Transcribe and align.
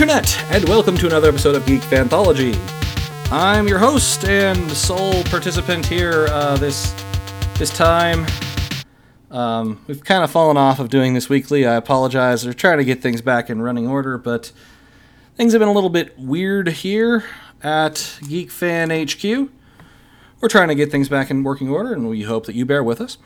Internet, 0.00 0.40
and 0.52 0.68
welcome 0.68 0.96
to 0.96 1.06
another 1.06 1.28
episode 1.28 1.56
of 1.56 1.66
Geek 1.66 1.80
Fanthology. 1.80 2.56
I'm 3.32 3.66
your 3.66 3.80
host 3.80 4.24
and 4.26 4.70
sole 4.70 5.24
participant 5.24 5.84
here 5.84 6.28
uh, 6.30 6.56
this 6.56 6.92
this 7.58 7.76
time. 7.76 8.24
Um, 9.32 9.82
we've 9.88 10.04
kind 10.04 10.22
of 10.22 10.30
fallen 10.30 10.56
off 10.56 10.78
of 10.78 10.88
doing 10.88 11.14
this 11.14 11.28
weekly. 11.28 11.66
I 11.66 11.74
apologize. 11.74 12.46
We're 12.46 12.52
trying 12.52 12.78
to 12.78 12.84
get 12.84 13.02
things 13.02 13.22
back 13.22 13.50
in 13.50 13.60
running 13.60 13.88
order, 13.88 14.18
but 14.18 14.52
things 15.34 15.52
have 15.52 15.58
been 15.58 15.68
a 15.68 15.72
little 15.72 15.90
bit 15.90 16.16
weird 16.16 16.68
here 16.68 17.24
at 17.60 18.20
Geek 18.28 18.52
Fan 18.52 18.90
HQ. 18.90 19.50
We're 20.40 20.48
trying 20.48 20.68
to 20.68 20.76
get 20.76 20.92
things 20.92 21.08
back 21.08 21.28
in 21.28 21.42
working 21.42 21.70
order, 21.70 21.92
and 21.92 22.08
we 22.08 22.22
hope 22.22 22.46
that 22.46 22.54
you 22.54 22.64
bear 22.64 22.84
with 22.84 23.00
us. 23.00 23.18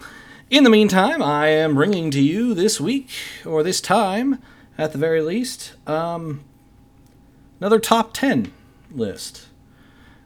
In 0.48 0.65
the 0.65 0.70
meantime, 0.70 1.23
I 1.23 1.48
am 1.48 1.75
bringing 1.75 2.11
to 2.12 2.23
you 2.23 2.55
this 2.55 2.81
week, 2.81 3.11
or 3.45 3.62
this 3.62 3.83
time, 3.83 4.41
at 4.79 4.93
the 4.93 4.98
very 4.98 5.20
least, 5.20 5.75
um, 5.87 6.45
another 7.62 7.79
top 7.79 8.12
10 8.12 8.52
list, 8.91 9.47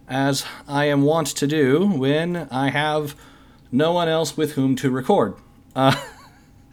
as 0.09 0.47
I 0.67 0.87
am 0.87 1.03
wont 1.03 1.27
to 1.27 1.47
do 1.47 1.87
when 1.87 2.49
I 2.51 2.71
have 2.71 3.15
no 3.71 3.93
one 3.93 4.09
else 4.09 4.39
with 4.39 4.53
whom 4.53 4.75
to 4.77 4.91
record. 4.91 5.35
Uh, 5.75 5.95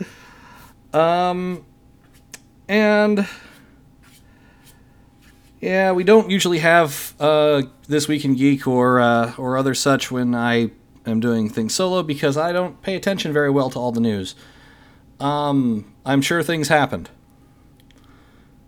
um, 0.93 1.65
and 2.69 3.27
yeah, 5.59 5.91
we 5.91 6.05
don't 6.05 6.31
usually 6.31 6.59
have 6.59 7.13
uh, 7.19 7.63
this 7.89 8.07
week 8.07 8.23
in 8.23 8.35
geek 8.35 8.65
or 8.65 9.01
uh, 9.01 9.33
or 9.37 9.57
other 9.57 9.73
such 9.73 10.11
when 10.11 10.33
I 10.33 10.71
am 11.05 11.19
doing 11.19 11.49
things 11.49 11.75
solo 11.75 12.03
because 12.03 12.37
I 12.37 12.53
don't 12.53 12.81
pay 12.81 12.95
attention 12.95 13.33
very 13.33 13.49
well 13.49 13.69
to 13.71 13.77
all 13.77 13.91
the 13.91 13.99
news. 13.99 14.33
Um, 15.19 15.93
I'm 16.05 16.21
sure 16.21 16.41
things 16.41 16.69
happened. 16.69 17.09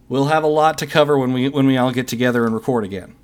We'll 0.07 0.25
have 0.25 0.43
a 0.43 0.47
lot 0.47 0.77
to 0.79 0.87
cover 0.87 1.17
when 1.17 1.33
we 1.33 1.49
when 1.49 1.65
we 1.65 1.77
all 1.77 1.91
get 1.91 2.07
together 2.07 2.45
and 2.45 2.53
record 2.53 2.83
again. 2.83 3.15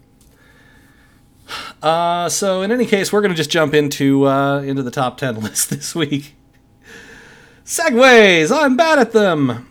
Uh, 1.82 2.30
so 2.30 2.62
in 2.62 2.72
any 2.72 2.86
case, 2.86 3.12
we're 3.12 3.22
going 3.22 3.32
to 3.32 3.38
just 3.38 3.50
jump 3.50 3.74
into 3.74 4.28
uh, 4.28 4.62
into 4.62 4.82
the 4.82 4.92
top 4.92 5.18
ten 5.18 5.36
list 5.42 5.70
this 5.70 5.94
week. 5.94 6.36
Segues, 7.64 8.52
I'm 8.52 8.76
bad 8.76 9.00
at 9.00 9.12
them. 9.12 9.68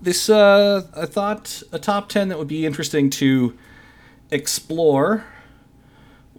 This 0.00 0.30
uh, 0.30 0.86
I 0.94 1.06
thought 1.06 1.62
a 1.72 1.78
top 1.78 2.08
ten 2.08 2.28
that 2.28 2.38
would 2.38 2.48
be 2.48 2.64
interesting 2.64 3.10
to 3.10 3.58
explore 4.30 5.24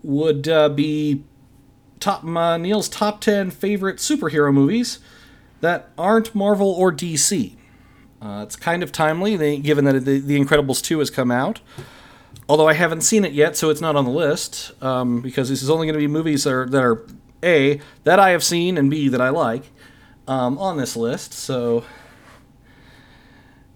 would 0.02 0.48
uh, 0.48 0.70
be 0.70 1.24
top 2.00 2.24
uh, 2.24 2.58
Neil's 2.58 2.88
top 2.88 3.20
ten 3.20 3.52
favorite 3.52 3.98
superhero 3.98 4.54
movies 4.54 5.00
that 5.60 5.90
aren't 5.98 6.34
Marvel 6.34 6.70
or 6.72 6.94
DC. 6.94 7.57
Uh, 8.22 8.42
it's 8.44 8.56
kind 8.56 8.82
of 8.82 8.92
timely, 8.92 9.36
they, 9.36 9.58
given 9.58 9.86
that 9.86 10.06
the, 10.06 10.20
the, 10.20 10.40
Incredibles 10.40 10.82
2 10.82 11.00
has 11.00 11.10
come 11.10 11.30
out. 11.30 11.62
Although 12.50 12.68
I 12.68 12.74
haven't 12.74 13.02
seen 13.02 13.26
it 13.26 13.34
yet, 13.34 13.56
so 13.56 13.70
it's 13.70 13.82
not 13.82 13.96
on 13.96 14.06
the 14.06 14.12
list, 14.12 14.72
um, 14.82 15.22
because 15.22 15.50
this 15.50 15.62
is 15.62 15.70
only 15.70 15.86
going 15.86 15.94
to 15.94 16.00
be 16.00 16.08
movies 16.08 16.44
that 16.46 16.54
are, 16.54 16.66
that 16.70 16.84
are, 16.84 17.06
A, 17.44 17.80
that 18.06 18.20
I 18.20 18.32
have 18.32 18.44
seen, 18.44 18.78
and 18.78 18.90
B, 18.90 19.08
that 19.10 19.22
I 19.22 19.30
like 19.30 19.64
um, 20.28 20.58
on 20.58 20.78
this 20.78 20.96
list. 20.96 21.34
So, 21.34 21.84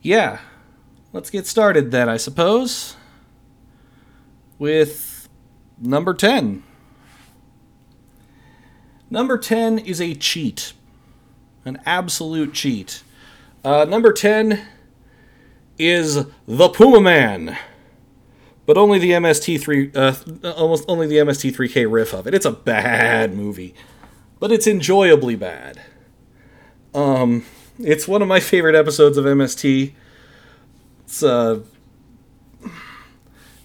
yeah. 0.01 0.39
Let's 1.13 1.29
get 1.29 1.45
started 1.45 1.91
then, 1.91 2.07
I 2.07 2.15
suppose, 2.15 2.95
with 4.57 5.27
number 5.77 6.13
10. 6.13 6.63
Number 9.09 9.37
10 9.37 9.79
is 9.79 9.99
a 9.99 10.15
cheat, 10.15 10.71
an 11.65 11.81
absolute 11.85 12.53
cheat. 12.53 13.03
Uh, 13.63 13.85
number 13.85 14.11
10 14.11 14.65
is 15.77 16.25
The 16.47 16.69
Puma 16.69 16.99
Man. 16.99 17.57
But 18.65 18.77
only 18.77 18.99
the 18.99 19.11
MST3 19.11 19.95
uh, 19.95 20.51
almost 20.53 20.85
only 20.87 21.07
the 21.07 21.17
MST3K 21.17 21.91
riff 21.91 22.13
of 22.13 22.27
it. 22.27 22.33
It's 22.33 22.45
a 22.45 22.51
bad 22.51 23.33
movie, 23.33 23.73
but 24.39 24.51
it's 24.51 24.67
enjoyably 24.67 25.35
bad. 25.35 25.81
Um, 26.93 27.43
it's 27.79 28.07
one 28.07 28.21
of 28.21 28.27
my 28.27 28.39
favorite 28.39 28.75
episodes 28.75 29.17
of 29.17 29.25
MST. 29.25 29.93
It's 31.03 31.23
uh, 31.23 31.61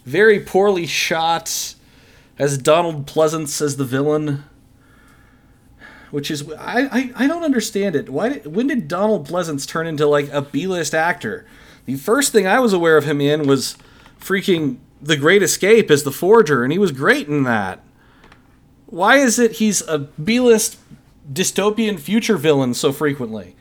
very 0.03 0.39
poorly 0.39 0.87
shot, 0.87 1.75
has 2.35 2.57
Donald 2.57 3.05
Pleasence 3.05 3.61
as 3.61 3.77
the 3.77 3.85
villain 3.85 4.43
which 6.11 6.31
is 6.31 6.49
I, 6.53 6.87
I, 6.91 7.11
I 7.15 7.27
don't 7.27 7.43
understand 7.43 7.95
it. 7.95 8.09
Why 8.09 8.29
did, 8.29 8.47
when 8.47 8.67
did 8.67 8.87
Donald 8.87 9.27
Pleasence 9.27 9.67
turn 9.67 9.87
into 9.87 10.07
like 10.07 10.29
a 10.31 10.41
B-list 10.41 10.93
actor? 10.93 11.45
The 11.85 11.95
first 11.95 12.31
thing 12.31 12.47
I 12.47 12.59
was 12.59 12.73
aware 12.73 12.97
of 12.97 13.05
him 13.05 13.21
in 13.21 13.47
was 13.47 13.77
freaking 14.19 14.77
The 15.01 15.17
Great 15.17 15.43
Escape 15.43 15.89
as 15.89 16.03
the 16.03 16.11
Forger, 16.11 16.63
and 16.63 16.71
he 16.71 16.79
was 16.79 16.91
great 16.91 17.27
in 17.27 17.43
that. 17.43 17.81
Why 18.87 19.17
is 19.17 19.37
it 19.39 19.53
he's 19.53 19.81
a 19.81 19.99
B-list 19.99 20.77
dystopian 21.31 21.99
future 21.99 22.37
villain 22.37 22.73
so 22.73 22.91
frequently? 22.91 23.55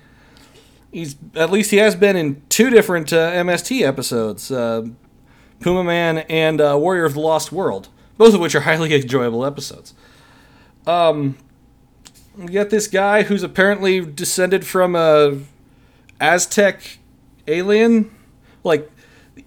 He's 0.92 1.16
at 1.34 1.50
least 1.50 1.72
he 1.72 1.76
has 1.78 1.94
been 1.94 2.16
in 2.16 2.42
two 2.48 2.70
different 2.70 3.12
uh, 3.12 3.32
MST 3.32 3.82
episodes, 3.82 4.50
uh, 4.50 4.86
Puma 5.60 5.84
Man 5.84 6.18
and 6.18 6.60
uh, 6.60 6.76
Warrior 6.78 7.04
of 7.04 7.14
the 7.14 7.20
Lost 7.20 7.52
World, 7.52 7.88
both 8.16 8.34
of 8.34 8.40
which 8.40 8.54
are 8.54 8.60
highly 8.60 8.94
enjoyable 9.00 9.44
episodes. 9.44 9.94
Um, 10.86 11.36
you 12.38 12.48
got 12.48 12.70
this 12.70 12.86
guy 12.86 13.22
who's 13.22 13.42
apparently 13.42 14.00
descended 14.04 14.66
from 14.66 14.94
a 14.94 15.38
Aztec 16.20 16.98
alien. 17.47 18.14
Like, 18.64 18.91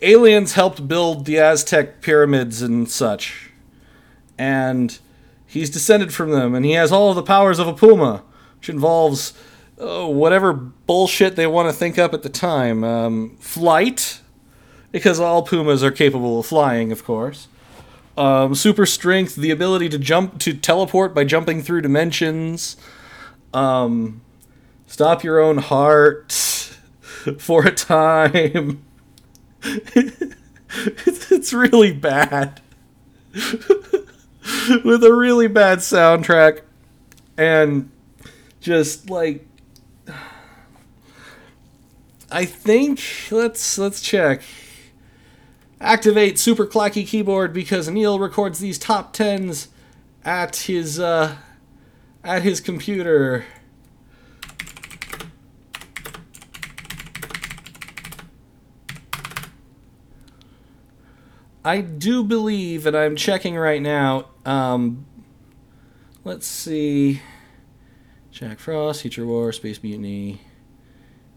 aliens 0.02 0.54
helped 0.54 0.88
build 0.88 1.26
the 1.26 1.40
Aztec 1.40 2.02
pyramids 2.02 2.62
and 2.62 2.90
such. 2.90 3.52
And 4.38 4.98
he's 5.46 5.70
descended 5.70 6.14
from 6.14 6.32
them, 6.32 6.56
and 6.56 6.66
he 6.66 6.72
has 6.72 6.92
all 6.92 7.10
of 7.10 7.16
the 7.16 7.24
powers 7.24 7.60
of 7.60 7.68
a 7.68 7.74
puma, 7.74 8.24
which 8.58 8.70
involves 8.70 9.34
uh, 9.80 10.06
whatever 10.06 10.54
bullshit 10.54 11.36
they 11.36 11.48
want 11.48 11.70
to 11.70 11.74
think 11.74 11.98
up 11.98 12.14
at 12.14 12.24
the 12.24 12.30
time. 12.30 12.84
Um, 12.84 13.38
flight, 13.40 14.22
because 14.92 15.20
all 15.20 15.44
pumas 15.44 15.84
are 15.84 15.92
capable 15.92 16.40
of 16.40 16.46
flying, 16.46 16.92
of 16.92 17.04
course. 17.04 17.48
Um, 18.20 18.54
super 18.54 18.86
strength, 18.86 19.36
the 19.36 19.50
ability 19.50 19.88
to 19.88 19.98
jump 19.98 20.40
to 20.40 20.54
teleport 20.54 21.16
by 21.16 21.24
jumping 21.24 21.62
through 21.64 21.80
dimensions. 21.80 22.76
Um, 23.54 24.20
stop 24.88 25.24
your 25.24 25.40
own 25.40 25.60
heart 25.60 26.34
for 27.38 27.66
a 27.66 27.72
time. 27.72 28.84
it's, 29.64 31.32
it's 31.32 31.54
really 31.54 31.94
bad. 31.94 32.60
With 33.34 35.04
a 35.04 35.14
really 35.16 35.48
bad 35.48 35.78
soundtrack 35.78 36.64
and 37.38 37.90
just 38.60 39.10
like 39.10 39.48
I 42.30 42.44
think 42.44 43.02
let's 43.32 43.78
let's 43.78 44.02
check 44.02 44.42
activate 45.82 46.38
super 46.38 46.66
clacky 46.66 47.08
keyboard 47.08 47.54
because 47.54 47.90
Neil 47.90 48.20
records 48.20 48.60
these 48.60 48.78
top 48.78 49.14
tens 49.14 49.70
at 50.24 50.56
his 50.56 51.00
uh, 51.00 51.36
at 52.24 52.44
his 52.44 52.60
computer. 52.60 53.46
I 61.64 61.82
do 61.82 62.24
believe, 62.24 62.86
and 62.86 62.96
I'm 62.96 63.16
checking 63.16 63.56
right 63.56 63.82
now. 63.82 64.30
Um, 64.46 65.06
let's 66.24 66.48
see. 66.48 67.22
Jack 68.32 68.60
Frost, 68.60 69.02
Future 69.02 69.26
War, 69.26 69.52
Space 69.52 69.84
Mutiny, 69.84 70.40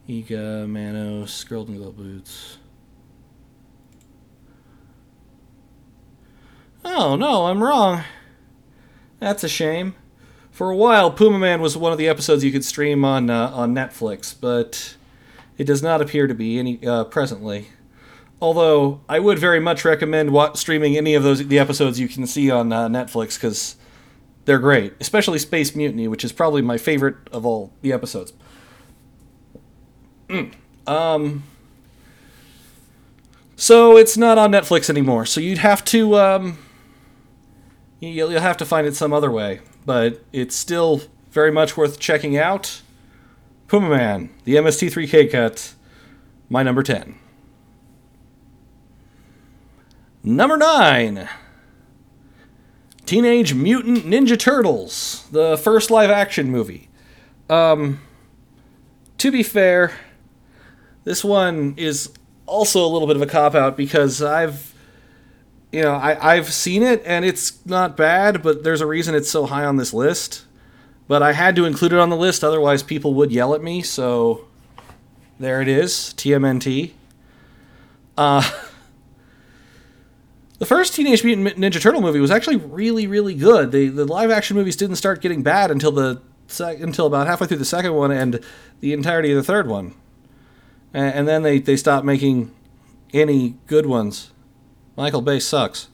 Eegah, 0.09 0.69
Manos, 0.69 1.43
Girls 1.45 1.69
in 1.69 1.79
Gold 1.79 1.97
Boots. 1.97 2.59
Oh, 6.95 7.17
no, 7.17 7.47
I'm 7.47 7.63
wrong. 7.63 8.05
That's 9.19 9.43
a 9.43 9.49
shame. 9.49 9.95
For 10.51 10.71
a 10.71 10.77
while, 10.77 11.11
Puma 11.11 11.39
Man 11.39 11.63
was 11.63 11.75
one 11.75 11.91
of 11.91 11.97
the 11.97 12.07
episodes 12.07 12.45
you 12.45 12.53
could 12.53 12.67
stream 12.67 13.03
on 13.03 13.31
uh, 13.31 13.51
on 13.55 13.75
Netflix, 13.75 14.35
but 14.39 14.95
it 15.57 15.65
does 15.65 15.83
not 15.83 16.03
appear 16.03 16.27
to 16.27 16.35
be 16.35 16.59
any 16.59 16.87
uh, 16.87 17.05
presently. 17.05 17.69
Although 18.43 19.01
I 19.09 19.21
would 19.21 19.39
very 19.39 19.59
much 19.59 19.87
recommend 19.87 20.33
wa- 20.33 20.53
streaming 20.53 20.99
any 20.99 21.15
of 21.15 21.23
those 21.23 21.47
the 21.47 21.59
episodes 21.59 21.99
you 21.99 22.09
can 22.09 22.27
see 22.27 22.51
on 22.51 22.71
uh, 22.75 22.89
Netflix 22.89 23.37
because 23.37 23.77
they're 24.45 24.59
great, 24.59 24.93
especially 25.01 25.39
Space 25.39 25.75
Mutiny, 25.75 26.09
which 26.09 26.25
is 26.25 26.33
probably 26.33 26.61
my 26.61 26.77
favorite 26.77 27.17
of 27.33 27.47
all 27.47 27.73
the 27.81 27.91
episodes. 27.91 28.35
Mm. 30.29 30.53
Um, 30.87 31.45
so 33.57 33.97
it's 33.97 34.19
not 34.19 34.37
on 34.37 34.51
Netflix 34.51 34.91
anymore. 34.91 35.25
So 35.25 35.41
you'd 35.41 35.59
have 35.59 35.83
to 35.87 36.17
um, 36.17 36.59
You'll, 38.03 38.31
have 38.31 38.57
to 38.57 38.65
find 38.65 38.85
it 38.85 38.97
some 38.97 39.13
other 39.13 39.31
way, 39.31 39.61
but 39.87 40.25
it's 40.33 40.57
still 40.57 41.03
very 41.31 41.53
much 41.53 41.77
worth 41.77 42.01
checking 42.01 42.37
out. 42.37 42.83
Puma 43.69 43.89
Man, 43.89 44.31
the 44.43 44.57
MST3K 44.57 45.31
cut, 45.31 45.75
my 46.51 46.65
number 46.65 46.83
10. 46.83 47.15
Number 50.25 50.57
nine 50.57 51.29
Teenage 53.07 53.55
Mutant 53.55 53.99
Ninja 54.05 54.37
Turtles, 54.37 55.29
the 55.31 55.57
first 55.57 55.89
live 55.89 56.11
action 56.11 56.51
movie. 56.51 56.89
Um, 57.49 58.01
to 59.19 59.31
be 59.31 59.45
fair, 59.45 59.93
this 61.05 61.23
one 61.23 61.75
is 61.77 62.11
also 62.47 62.85
a 62.85 62.89
little 62.89 63.07
bit 63.07 63.15
of 63.15 63.23
a 63.23 63.27
cop 63.27 63.55
out 63.55 63.77
because 63.77 64.21
I've, 64.21 64.72
you 65.73 65.81
know, 65.81 65.95
I, 65.95 66.35
I've 66.35 66.53
seen 66.53 66.83
it 66.83 67.03
and 67.07 67.25
it's 67.25 67.65
not 67.65 67.97
bad, 67.97 68.43
but 68.43 68.63
there's 68.63 68.83
a 68.83 68.87
reason 68.87 69.15
it's 69.15 69.31
so 69.31 69.47
high 69.47 69.65
on 69.65 69.79
this 69.79 69.95
list. 69.95 70.45
But 71.09 71.23
I 71.23 71.33
had 71.33 71.57
to 71.57 71.65
include 71.65 71.93
it 71.93 71.99
on 71.99 72.11
the 72.11 72.17
list, 72.17 72.45
otherwise 72.45 72.83
people 72.83 73.15
would 73.15 73.33
yell 73.33 73.55
at 73.55 73.63
me. 73.63 73.83
So 73.83 74.47
there 75.41 75.61
it 75.61 75.69
is, 75.69 76.15
TMNT. 76.17 76.93
Uh, 78.17 78.43
the 80.59 80.67
first 80.67 80.95
Teenage 80.95 81.25
Mutant 81.25 81.57
Ninja 81.57 81.81
Turtle 81.81 82.03
movie 82.03 82.21
was 82.21 82.31
actually 82.31 82.57
really, 82.57 83.07
really 83.07 83.35
good. 83.35 83.73
The 83.73 83.89
the 83.89 84.05
live 84.05 84.31
action 84.31 84.57
movies 84.57 84.77
didn't 84.77 84.97
start 84.97 85.21
getting 85.21 85.43
bad 85.43 85.71
until 85.71 85.91
the 85.91 86.21
sec- 86.47 86.81
until 86.81 87.07
about 87.07 87.27
halfway 87.27 87.47
through 87.47 87.59
the 87.59 87.65
second 87.65 87.95
one 87.95 88.11
and 88.11 88.41
the 88.81 88.93
entirety 88.93 89.33
of 89.33 89.37
the 89.37 89.43
third 89.43 89.67
one, 89.67 89.95
and, 90.93 91.15
and 91.15 91.29
then 91.29 91.43
they 91.43 91.59
they 91.59 91.77
stopped 91.77 92.05
making 92.05 92.55
any 93.13 93.57
good 93.67 93.87
ones. 93.87 94.32
Michael 94.97 95.23
Bay 95.23 95.41
sucks. 95.41 95.89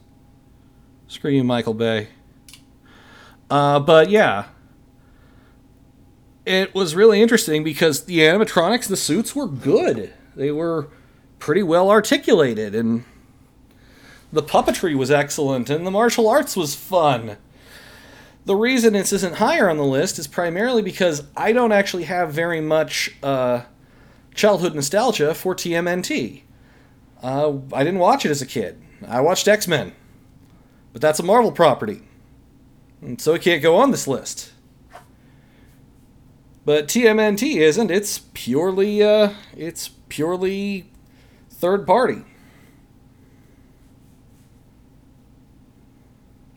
Screw 1.07 1.31
you, 1.31 1.43
Michael 1.43 1.73
Bay. 1.73 2.09
Uh, 3.49 3.79
but 3.79 4.09
yeah, 4.09 4.45
it 6.45 6.73
was 6.75 6.95
really 6.95 7.21
interesting 7.21 7.63
because 7.63 8.05
the 8.05 8.19
animatronics, 8.19 8.87
the 8.87 8.97
suits 8.97 9.35
were 9.35 9.47
good. 9.47 10.13
They 10.35 10.51
were 10.51 10.89
pretty 11.39 11.63
well 11.63 11.89
articulated, 11.89 12.75
and 12.75 13.05
the 14.31 14.43
puppetry 14.43 14.95
was 14.95 15.09
excellent, 15.09 15.69
and 15.69 15.85
the 15.85 15.91
martial 15.91 16.29
arts 16.29 16.55
was 16.55 16.75
fun. 16.75 17.37
The 18.45 18.55
reason 18.55 18.93
this 18.93 19.13
isn't 19.13 19.35
higher 19.35 19.69
on 19.69 19.77
the 19.77 19.85
list 19.85 20.19
is 20.19 20.27
primarily 20.27 20.81
because 20.81 21.23
I 21.35 21.51
don't 21.51 21.71
actually 21.71 22.05
have 22.05 22.33
very 22.33 22.61
much 22.61 23.15
uh, 23.21 23.63
childhood 24.33 24.75
nostalgia 24.75 25.33
for 25.33 25.55
TMNT. 25.55 26.43
Uh, 27.21 27.53
I 27.73 27.83
didn't 27.83 27.99
watch 27.99 28.25
it 28.25 28.29
as 28.29 28.41
a 28.41 28.45
kid. 28.45 28.81
I 29.07 29.21
watched 29.21 29.47
X 29.47 29.67
Men, 29.67 29.93
but 30.93 31.01
that's 31.01 31.19
a 31.19 31.23
Marvel 31.23 31.51
property, 31.51 32.01
and 33.01 33.19
so 33.21 33.33
it 33.33 33.41
can't 33.41 33.61
go 33.61 33.77
on 33.77 33.91
this 33.91 34.07
list. 34.07 34.51
But 36.65 36.87
TMNT 36.87 37.55
isn't. 37.57 37.89
It's 37.89 38.19
purely, 38.33 39.01
uh, 39.01 39.33
it's 39.55 39.89
purely 40.09 40.91
third 41.49 41.87
party. 41.87 42.23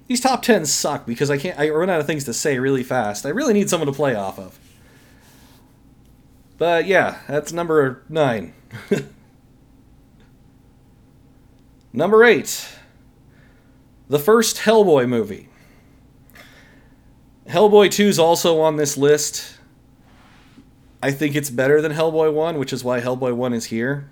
These 0.07 0.21
top 0.21 0.43
tens 0.43 0.71
suck 0.71 1.07
because 1.07 1.31
I 1.31 1.39
can't. 1.39 1.59
I 1.59 1.71
run 1.71 1.89
out 1.89 2.01
of 2.01 2.07
things 2.07 2.25
to 2.25 2.35
say 2.35 2.59
really 2.59 2.83
fast. 2.83 3.25
I 3.25 3.31
really 3.31 3.55
need 3.55 3.71
someone 3.71 3.87
to 3.87 3.93
play 3.93 4.15
off 4.15 4.39
of. 4.39 4.59
But 6.59 6.87
yeah, 6.87 7.21
that's 7.27 7.53
number 7.53 8.03
nine. 8.09 8.53
number 11.93 12.25
eight. 12.25 12.69
The 14.09 14.19
first 14.19 14.59
Hellboy 14.59 15.09
movie. 15.09 15.49
Hellboy 17.49 17.91
2 17.91 18.05
is 18.05 18.19
also 18.19 18.61
on 18.61 18.77
this 18.77 18.97
list. 18.97 19.59
I 21.03 21.11
think 21.11 21.35
it's 21.35 21.51
better 21.51 21.81
than 21.81 21.93
Hellboy 21.93 22.33
1, 22.33 22.59
which 22.59 22.73
is 22.73 22.85
why 22.85 23.01
Hellboy 23.01 23.35
1 23.35 23.53
is 23.53 23.67
here. 23.67 24.09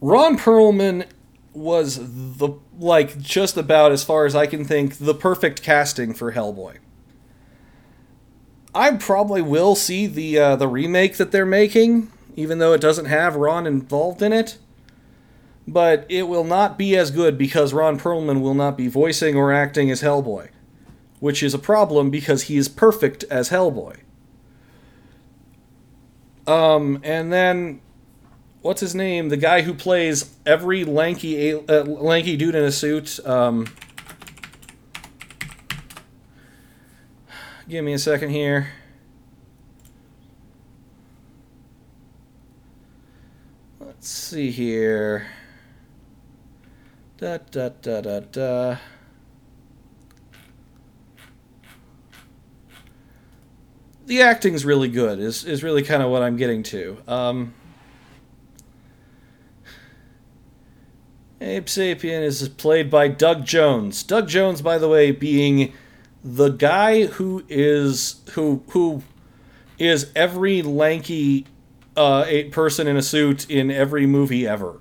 Ron 0.00 0.36
Perlman 0.38 1.06
was 1.52 1.96
the 2.38 2.50
like 2.78 3.18
just 3.18 3.56
about 3.56 3.90
as 3.90 4.04
far 4.04 4.26
as 4.26 4.34
I 4.34 4.46
can 4.46 4.64
think 4.64 4.98
the 4.98 5.14
perfect 5.14 5.62
casting 5.62 6.14
for 6.14 6.32
Hellboy. 6.32 6.76
I 8.74 8.92
probably 8.92 9.42
will 9.42 9.74
see 9.74 10.06
the 10.06 10.38
uh, 10.38 10.56
the 10.56 10.68
remake 10.68 11.16
that 11.16 11.32
they're 11.32 11.46
making, 11.46 12.12
even 12.36 12.58
though 12.58 12.72
it 12.72 12.80
doesn't 12.80 13.06
have 13.06 13.34
Ron 13.34 13.66
involved 13.66 14.22
in 14.22 14.32
it. 14.32 14.58
But 15.68 16.06
it 16.08 16.22
will 16.22 16.44
not 16.44 16.78
be 16.78 16.96
as 16.96 17.10
good 17.10 17.36
because 17.36 17.74
Ron 17.74 17.98
Perlman 18.00 18.40
will 18.40 18.54
not 18.54 18.74
be 18.74 18.88
voicing 18.88 19.36
or 19.36 19.52
acting 19.52 19.90
as 19.90 20.00
Hellboy, 20.00 20.48
which 21.20 21.42
is 21.42 21.52
a 21.52 21.58
problem 21.58 22.08
because 22.08 22.44
he 22.44 22.56
is 22.56 22.68
perfect 22.68 23.22
as 23.24 23.50
Hellboy. 23.50 23.98
Um, 26.46 27.00
and 27.04 27.30
then 27.30 27.82
what's 28.62 28.80
his 28.80 28.94
name? 28.94 29.28
The 29.28 29.36
guy 29.36 29.60
who 29.60 29.74
plays 29.74 30.34
every 30.46 30.84
lanky 30.84 31.52
uh, 31.52 31.84
lanky 31.84 32.38
dude 32.38 32.54
in 32.54 32.64
a 32.64 32.72
suit. 32.72 33.20
Um, 33.26 33.66
give 37.68 37.84
me 37.84 37.92
a 37.92 37.98
second 37.98 38.30
here. 38.30 38.72
Let's 43.78 44.08
see 44.08 44.50
here. 44.50 45.26
Da 47.18 47.38
da 47.50 47.70
da 47.82 48.00
da 48.00 48.20
da. 48.20 48.76
The 54.06 54.22
acting's 54.22 54.64
really 54.64 54.88
good. 54.88 55.18
Is 55.18 55.44
is 55.44 55.64
really 55.64 55.82
kind 55.82 56.00
of 56.00 56.10
what 56.10 56.22
I'm 56.22 56.36
getting 56.36 56.62
to. 56.64 56.96
Um, 57.08 57.54
Abe 61.40 61.66
Sapien 61.66 62.22
is 62.22 62.48
played 62.50 62.88
by 62.88 63.08
Doug 63.08 63.44
Jones. 63.44 64.04
Doug 64.04 64.28
Jones, 64.28 64.62
by 64.62 64.78
the 64.78 64.88
way, 64.88 65.10
being 65.10 65.72
the 66.22 66.50
guy 66.50 67.06
who 67.06 67.44
is 67.48 68.20
who 68.34 68.62
who 68.68 69.02
is 69.76 70.12
every 70.14 70.62
lanky 70.62 71.46
uh, 71.96 72.24
person 72.52 72.86
in 72.86 72.96
a 72.96 73.02
suit 73.02 73.50
in 73.50 73.72
every 73.72 74.06
movie 74.06 74.46
ever. 74.46 74.78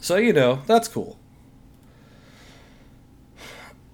So 0.00 0.16
you 0.16 0.32
know 0.32 0.62
that's 0.66 0.88
cool. 0.88 1.18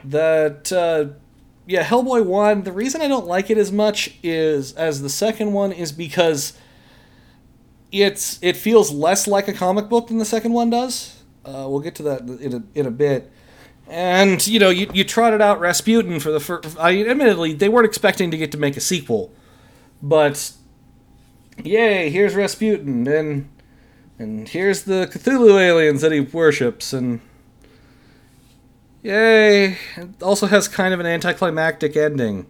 That 0.05 0.73
uh, 0.73 1.19
yeah, 1.67 1.85
Hellboy 1.85 2.25
one. 2.25 2.63
The 2.63 2.73
reason 2.73 3.01
I 3.01 3.09
don't 3.09 3.27
like 3.27 3.51
it 3.51 3.59
as 3.59 3.73
much 3.73 4.19
is 4.23 4.75
as 4.75 5.03
the 5.03 5.09
second 5.09 5.53
one 5.53 5.73
is 5.73 5.93
because 5.93 6.53
it's 7.91 8.39
it 8.43 8.57
feels 8.57 8.93
less 8.93 9.27
like 9.27 9.49
a 9.49 9.53
comic 9.53 9.89
book 9.89 10.09
than 10.09 10.19
the 10.19 10.25
second 10.25 10.53
one 10.53 10.69
does. 10.69 11.23
Uh, 11.45 11.67
we'll 11.69 11.81
get 11.81 11.95
to 11.95 12.03
that 12.03 12.23
in 12.23 12.55
a, 12.55 12.79
in 12.79 12.87
a 12.87 12.91
bit. 12.91 13.31
And 13.89 14.45
you 14.47 14.59
know, 14.59 14.71
you, 14.71 14.91
you 14.93 15.05
trotted 15.05 15.41
out 15.41 15.61
Rasputin 15.61 16.19
for 16.21 16.31
the 16.31 16.41
first. 16.41 16.77
I 16.79 17.01
admittedly 17.03 17.53
they 17.55 17.69
weren't 17.69 17.87
expecting 17.87 18.31
to 18.31 18.37
get 18.37 18.51
to 18.53 18.59
make 18.59 18.77
a 18.77 18.81
sequel, 18.81 19.33
but 20.03 20.53
yay! 21.63 22.11
Here's 22.11 22.35
Rasputin, 22.35 23.07
and 23.07 23.49
and 24.19 24.49
here's 24.49 24.85
the 24.85 25.09
Cthulhu 25.11 25.61
aliens 25.61 26.03
that 26.03 26.13
he 26.13 26.21
worships, 26.21 26.93
and 26.93 27.21
yay! 29.03 29.79
It 29.97 30.23
also 30.23 30.47
has 30.47 30.69
kind 30.69 30.95
of 30.95 31.01
an 31.01 31.07
anticlimactic 31.07 31.97
ending. 31.97 32.47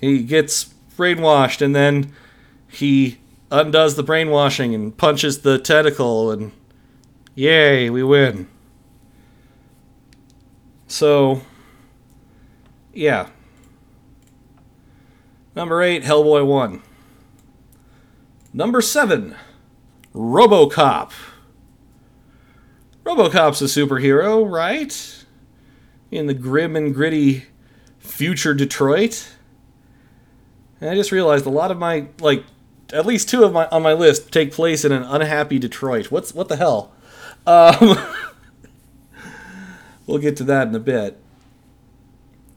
He 0.00 0.22
gets 0.22 0.74
brainwashed, 0.96 1.62
and 1.62 1.74
then 1.74 2.12
he 2.68 3.18
undoes 3.50 3.96
the 3.96 4.02
brainwashing 4.02 4.74
and 4.74 4.96
punches 4.96 5.40
the 5.40 5.58
tentacle, 5.58 6.30
and 6.30 6.52
yay, 7.34 7.90
we 7.90 8.02
win. 8.02 8.48
So, 10.88 11.42
yeah. 12.92 13.28
Number 15.54 15.82
8, 15.82 16.02
Hellboy 16.02 16.46
1. 16.46 16.82
Number 18.52 18.80
7, 18.80 19.34
Robocop. 20.16 21.12
Robocop's 23.04 23.60
a 23.60 23.66
superhero, 23.66 24.50
right? 24.50 25.24
In 26.10 26.26
the 26.26 26.34
grim 26.34 26.74
and 26.74 26.94
gritty 26.94 27.44
future 27.98 28.54
Detroit. 28.54 29.34
And 30.80 30.88
I 30.88 30.94
just 30.94 31.12
realized 31.12 31.44
a 31.44 31.50
lot 31.50 31.70
of 31.70 31.76
my, 31.76 32.08
like, 32.20 32.44
at 32.92 33.04
least 33.04 33.28
two 33.28 33.44
of 33.44 33.52
my 33.52 33.66
on 33.68 33.82
my 33.82 33.92
list 33.92 34.32
take 34.32 34.52
place 34.52 34.84
in 34.84 34.92
an 34.92 35.02
unhappy 35.02 35.58
Detroit. 35.58 36.10
What's 36.10 36.32
what 36.32 36.48
the 36.48 36.56
hell? 36.56 36.92
Um, 37.46 37.98
we'll 40.06 40.18
get 40.18 40.36
to 40.38 40.44
that 40.44 40.68
in 40.68 40.74
a 40.74 40.80
bit. 40.80 41.20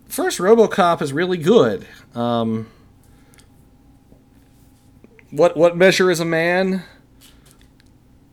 First, 0.07 0.39
RoboCop 0.39 1.01
is 1.01 1.13
really 1.13 1.37
good. 1.37 1.87
Um, 2.15 2.67
what 5.31 5.57
what 5.57 5.75
measure 5.75 6.09
is 6.09 6.19
a 6.19 6.25
man? 6.25 6.83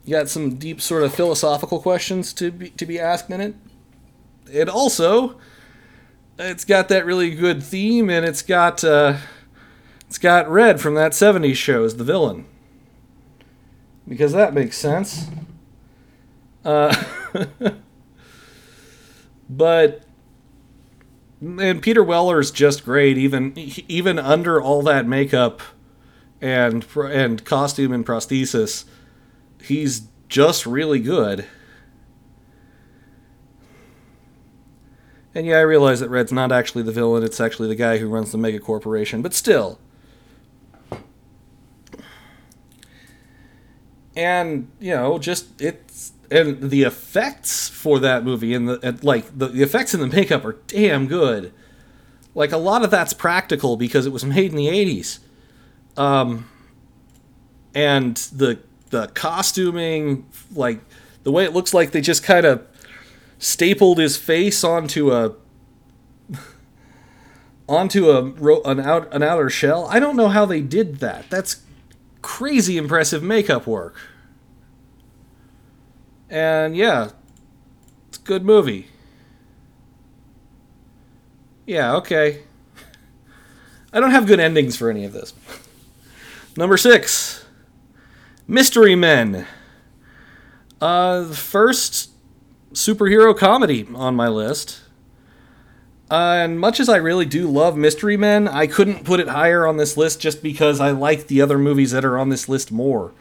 Got 0.09 0.29
some 0.29 0.55
deep 0.55 0.81
sort 0.81 1.03
of 1.03 1.15
philosophical 1.15 1.81
questions 1.81 2.33
to 2.35 2.51
be 2.53 2.71
to 2.71 2.87
be 2.87 2.99
asked 2.99 3.29
in 3.31 3.41
it. 3.41 3.55
It 4.53 4.69
also, 4.69 5.41
it's 6.39 6.65
got 6.65 6.89
that 6.89 7.05
really 7.05 7.35
good 7.35 7.63
theme, 7.63 8.09
and 8.09 8.25
it's 8.25 8.43
got. 8.43 8.85
Uh, 8.85 9.19
it's 10.07 10.19
got 10.19 10.49
Red 10.49 10.81
from 10.81 10.95
that 10.95 11.13
70s 11.13 11.57
show 11.57 11.83
is 11.83 11.97
the 11.97 12.05
villain. 12.05 12.47
because 14.09 14.33
that 14.33 14.55
makes 14.55 14.79
sense. 14.79 15.27
Uh, 16.65 16.95
but 19.51 20.03
and 21.41 21.83
Peter 21.83 22.03
Weller's 22.03 22.51
just 22.51 22.85
great, 22.85 23.19
even 23.19 23.53
even 23.57 24.19
under 24.19 24.61
all 24.61 24.83
that 24.83 25.07
makeup 25.07 25.61
and 26.41 26.87
and 26.97 27.45
costume 27.45 27.93
and 27.93 28.07
prosthesis. 28.07 28.85
He's 29.63 30.03
just 30.29 30.67
really 30.67 31.01
good. 31.01 31.47
And 35.35 35.47
yeah, 35.47 35.59
I 35.59 35.61
realize 35.61 36.01
that 36.01 36.09
Red's 36.09 36.33
not 36.33 36.51
actually 36.51 36.83
the 36.83 36.93
villain, 36.93 37.23
it's 37.23 37.41
actually 37.41 37.69
the 37.69 37.75
guy 37.75 37.99
who 37.99 38.09
runs 38.09 38.33
the 38.33 38.39
mega 38.39 38.59
corporation, 38.59 39.21
but 39.21 39.35
still. 39.35 39.79
And, 44.17 44.71
you 44.81 44.95
know, 44.95 45.19
just 45.19 45.61
it's 45.61 46.13
and 46.31 46.71
the 46.71 46.85
effects 46.85 47.69
for 47.69 47.99
that 47.99 48.25
movie 48.25 48.55
and 48.55 48.67
the 48.67 48.81
and 48.83 49.05
like 49.05 49.27
the, 49.39 49.49
the 49.49 49.63
effects 49.63 49.93
in 49.93 50.01
the 50.01 50.07
makeup 50.07 50.43
are 50.45 50.57
damn 50.67 51.07
good. 51.07 51.53
Like 52.35 52.53
a 52.53 52.57
lot 52.57 52.83
of 52.83 52.91
that's 52.91 53.13
practical 53.13 53.77
because 53.77 54.07
it 54.07 54.13
was 54.13 54.25
made 54.25 54.53
in 54.53 54.57
the 54.57 54.69
80s. 54.69 55.19
Um 55.99 56.49
and 57.75 58.17
the 58.17 58.59
the 58.91 59.09
costuming 59.09 60.27
like 60.55 60.81
the 61.25 61.33
way 61.33 61.45
it 61.45 61.53
looks 61.53 61.75
like 61.75 61.91
they 61.91 62.01
just 62.01 62.23
kind 62.23 62.47
of 62.47 62.67
stapled 63.39 63.99
his 63.99 64.17
face 64.17 64.63
onto 64.65 65.13
a 65.13 65.35
onto 67.69 68.11
a 68.11 68.23
an 68.63 68.81
out 68.81 69.13
an 69.13 69.23
outer 69.23 69.51
shell. 69.51 69.87
I 69.91 69.99
don't 69.99 70.17
know 70.17 70.29
how 70.29 70.47
they 70.47 70.61
did 70.61 70.97
that. 70.97 71.29
That's 71.31 71.63
crazy 72.23 72.77
impressive 72.77 73.23
makeup 73.23 73.67
work. 73.67 73.97
And 76.29 76.77
yeah, 76.77 77.11
it's 78.09 78.19
a 78.19 78.23
good 78.23 78.45
movie. 78.45 78.89
Yeah, 81.67 81.95
okay. 81.97 82.43
I 83.93 84.01
don't 84.01 84.11
have 84.11 84.27
good 84.27 84.41
endings 84.41 84.77
for 84.77 84.91
any 84.91 85.05
of 85.05 85.13
this. 85.13 85.33
Number 86.57 86.77
six 86.77 87.46
Mystery 88.49 88.95
Men. 88.95 89.47
Uh, 90.81 91.23
the 91.23 91.35
first 91.35 92.11
superhero 92.73 93.37
comedy 93.37 93.89
on 93.95 94.15
my 94.15 94.29
list. 94.29 94.83
Uh, 96.09 96.39
and 96.45 96.61
much 96.61 96.79
as 96.79 96.89
I 96.89 96.97
really 96.97 97.25
do 97.25 97.49
love 97.49 97.77
Mystery 97.77 98.17
Men, 98.17 98.47
I 98.47 98.69
couldn't 98.69 99.05
put 99.05 99.19
it 99.19 99.29
higher 99.29 99.67
on 99.67 99.77
this 99.77 99.97
list 99.97 100.21
just 100.21 100.43
because 100.43 100.81
I 100.81 100.93
like 100.93 101.27
the 101.27 101.41
other 101.41 101.59
movies 101.59 101.91
that 101.91 102.05
are 102.05 102.19
on 102.19 102.29
this 102.29 102.49
list 102.49 102.71
more. 102.71 103.13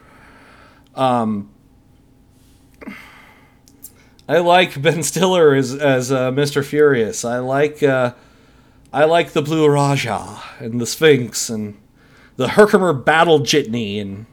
Um, 0.93 1.49
I 4.29 4.37
like 4.39 4.79
Ben 4.81 5.01
Stiller 5.01 5.55
as 5.55 5.73
as 5.73 6.11
uh, 6.11 6.31
Mr. 6.31 6.63
Furious. 6.63 7.25
I 7.25 7.39
like 7.39 7.81
uh, 7.81 8.13
I 8.93 9.05
like 9.05 9.31
the 9.31 9.41
Blue 9.41 9.67
Raja 9.67 10.41
and 10.59 10.79
the 10.79 10.85
Sphinx 10.85 11.49
and 11.49 11.77
the 12.35 12.49
Herkimer 12.49 12.93
Battle 12.93 13.39
Jitney 13.39 13.99
and 13.99 14.27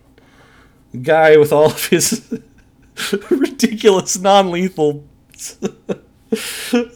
guy 1.00 1.37
with 1.37 1.52
all 1.52 1.66
of 1.66 1.87
his 1.87 2.40
ridiculous 3.30 4.18
non-lethal 4.18 5.04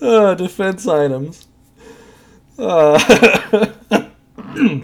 uh, 0.00 0.34
defense 0.34 0.86
items. 0.86 1.48
Uh, 2.58 3.68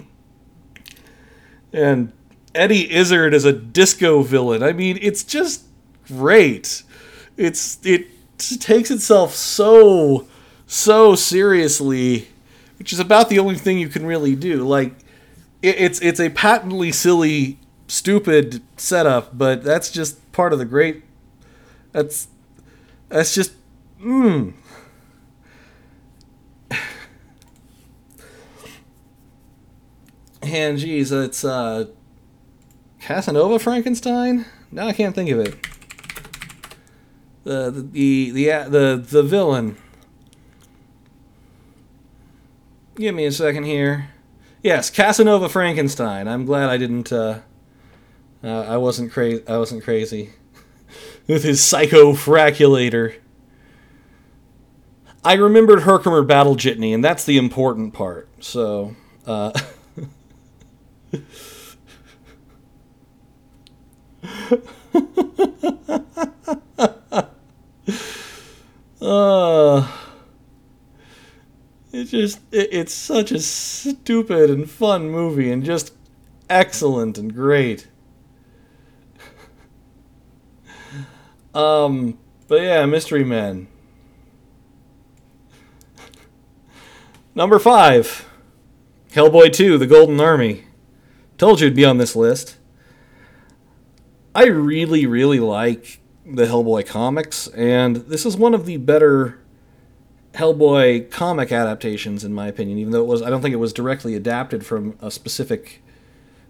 and 1.73 2.13
Eddie 2.55 2.91
Izzard 2.93 3.35
is 3.35 3.45
a 3.45 3.53
disco 3.53 4.23
villain. 4.23 4.63
I 4.63 4.73
mean, 4.73 4.99
it's 5.01 5.25
just 5.25 5.65
great 6.07 6.83
it's 7.37 7.79
it 7.85 8.09
takes 8.39 8.91
itself 8.91 9.35
so 9.35 10.27
so 10.67 11.15
seriously, 11.15 12.29
which 12.79 12.93
is 12.93 12.99
about 12.99 13.29
the 13.29 13.39
only 13.39 13.57
thing 13.57 13.79
you 13.79 13.89
can 13.89 14.07
really 14.07 14.35
do. 14.35 14.67
Like 14.67 14.93
it, 15.63 15.77
it's 15.79 16.01
it's 16.01 16.21
a 16.21 16.31
patently 16.31 16.93
silly, 16.93 17.59
stupid 17.93 18.63
setup, 18.77 19.37
but 19.37 19.63
that's 19.63 19.91
just 19.91 20.33
part 20.33 20.53
of 20.53 20.59
the 20.59 20.65
great. 20.65 21.03
That's 21.93 22.29
that's 23.09 23.35
just 23.35 23.53
mm. 24.01 24.55
And 30.43 30.79
geez, 30.79 31.13
it's 31.13 31.45
uh, 31.45 31.87
Casanova 33.01 33.59
Frankenstein. 33.59 34.47
Now 34.71 34.87
I 34.87 34.93
can't 34.93 35.15
think 35.15 35.31
of 35.31 35.39
it 35.39 35.55
the 37.45 37.71
the 37.71 38.31
the 38.31 38.45
the 38.69 39.07
the 39.09 39.23
villain. 39.23 39.77
Give 42.97 43.15
me 43.15 43.25
a 43.25 43.33
second 43.33 43.65
here. 43.65 44.11
Yes, 44.63 44.91
Casanova 44.91 45.49
Frankenstein. 45.49 46.29
I'm 46.29 46.45
glad 46.45 46.69
I 46.69 46.77
didn't. 46.77 47.13
Uh, 47.13 47.41
uh, 48.43 48.63
I 48.63 48.77
wasn't 48.77 49.13
crazy. 49.13 49.43
I 49.47 49.59
wasn't 49.59 49.85
crazy 49.85 50.31
with 51.27 51.45
his 51.45 51.63
psycho 51.63 52.13
frakulator. 52.13 53.17
I 55.25 55.35
remembered 55.35 55.83
Herkimer 55.83 56.23
Battle 56.23 56.57
Jitney, 56.57 56.93
and 56.93 57.05
that's 57.05 57.25
the 57.25 57.39
important 57.39 57.95
part. 57.95 58.29
So. 58.41 58.97
Uh, 59.27 59.53
Uh, 69.03 69.85
just 71.93 72.39
it, 72.53 72.69
it's 72.71 72.95
such 72.95 73.33
a 73.33 73.41
stupid 73.41 74.49
and 74.49 74.71
fun 74.71 75.11
movie 75.11 75.51
and 75.51 75.65
just 75.65 75.93
excellent 76.49 77.19
and 77.19 77.35
great. 77.35 77.89
Um, 81.55 82.19
but 82.49 82.63
yeah, 82.63 82.87
Mystery 82.87 83.25
Men. 83.25 83.69
Number 87.35 87.59
five, 87.59 88.29
Hellboy 89.13 89.53
2, 89.53 89.79
The 89.79 89.87
Golden 89.87 90.21
Army. 90.21 90.65
Told 91.39 91.61
you 91.61 91.67
it'd 91.67 91.77
be 91.77 91.85
on 91.85 91.99
this 91.99 92.15
list. 92.17 92.57
I 94.35 94.47
really, 94.47 95.07
really 95.07 95.41
like 95.41 96.01
the 96.25 96.47
Hellboy 96.47 96.87
comics, 96.87 97.49
and 97.49 97.97
this 97.97 98.25
is 98.25 98.37
one 98.37 98.55
of 98.55 98.65
the 98.65 98.79
better 98.79 99.39
Hellboy 100.35 101.11
comic 101.11 101.53
adaptations, 101.53 102.25
in 102.25 102.33
my 102.33 102.47
opinion. 102.47 102.79
Even 102.79 102.93
though 102.93 103.03
it 103.03 103.07
was, 103.07 103.21
I 103.21 103.29
don't 103.29 103.43
think 103.43 103.53
it 103.53 103.59
was 103.59 103.73
directly 103.73 104.15
adapted 104.15 104.65
from 104.65 104.97
a 105.01 105.11
specific 105.11 105.83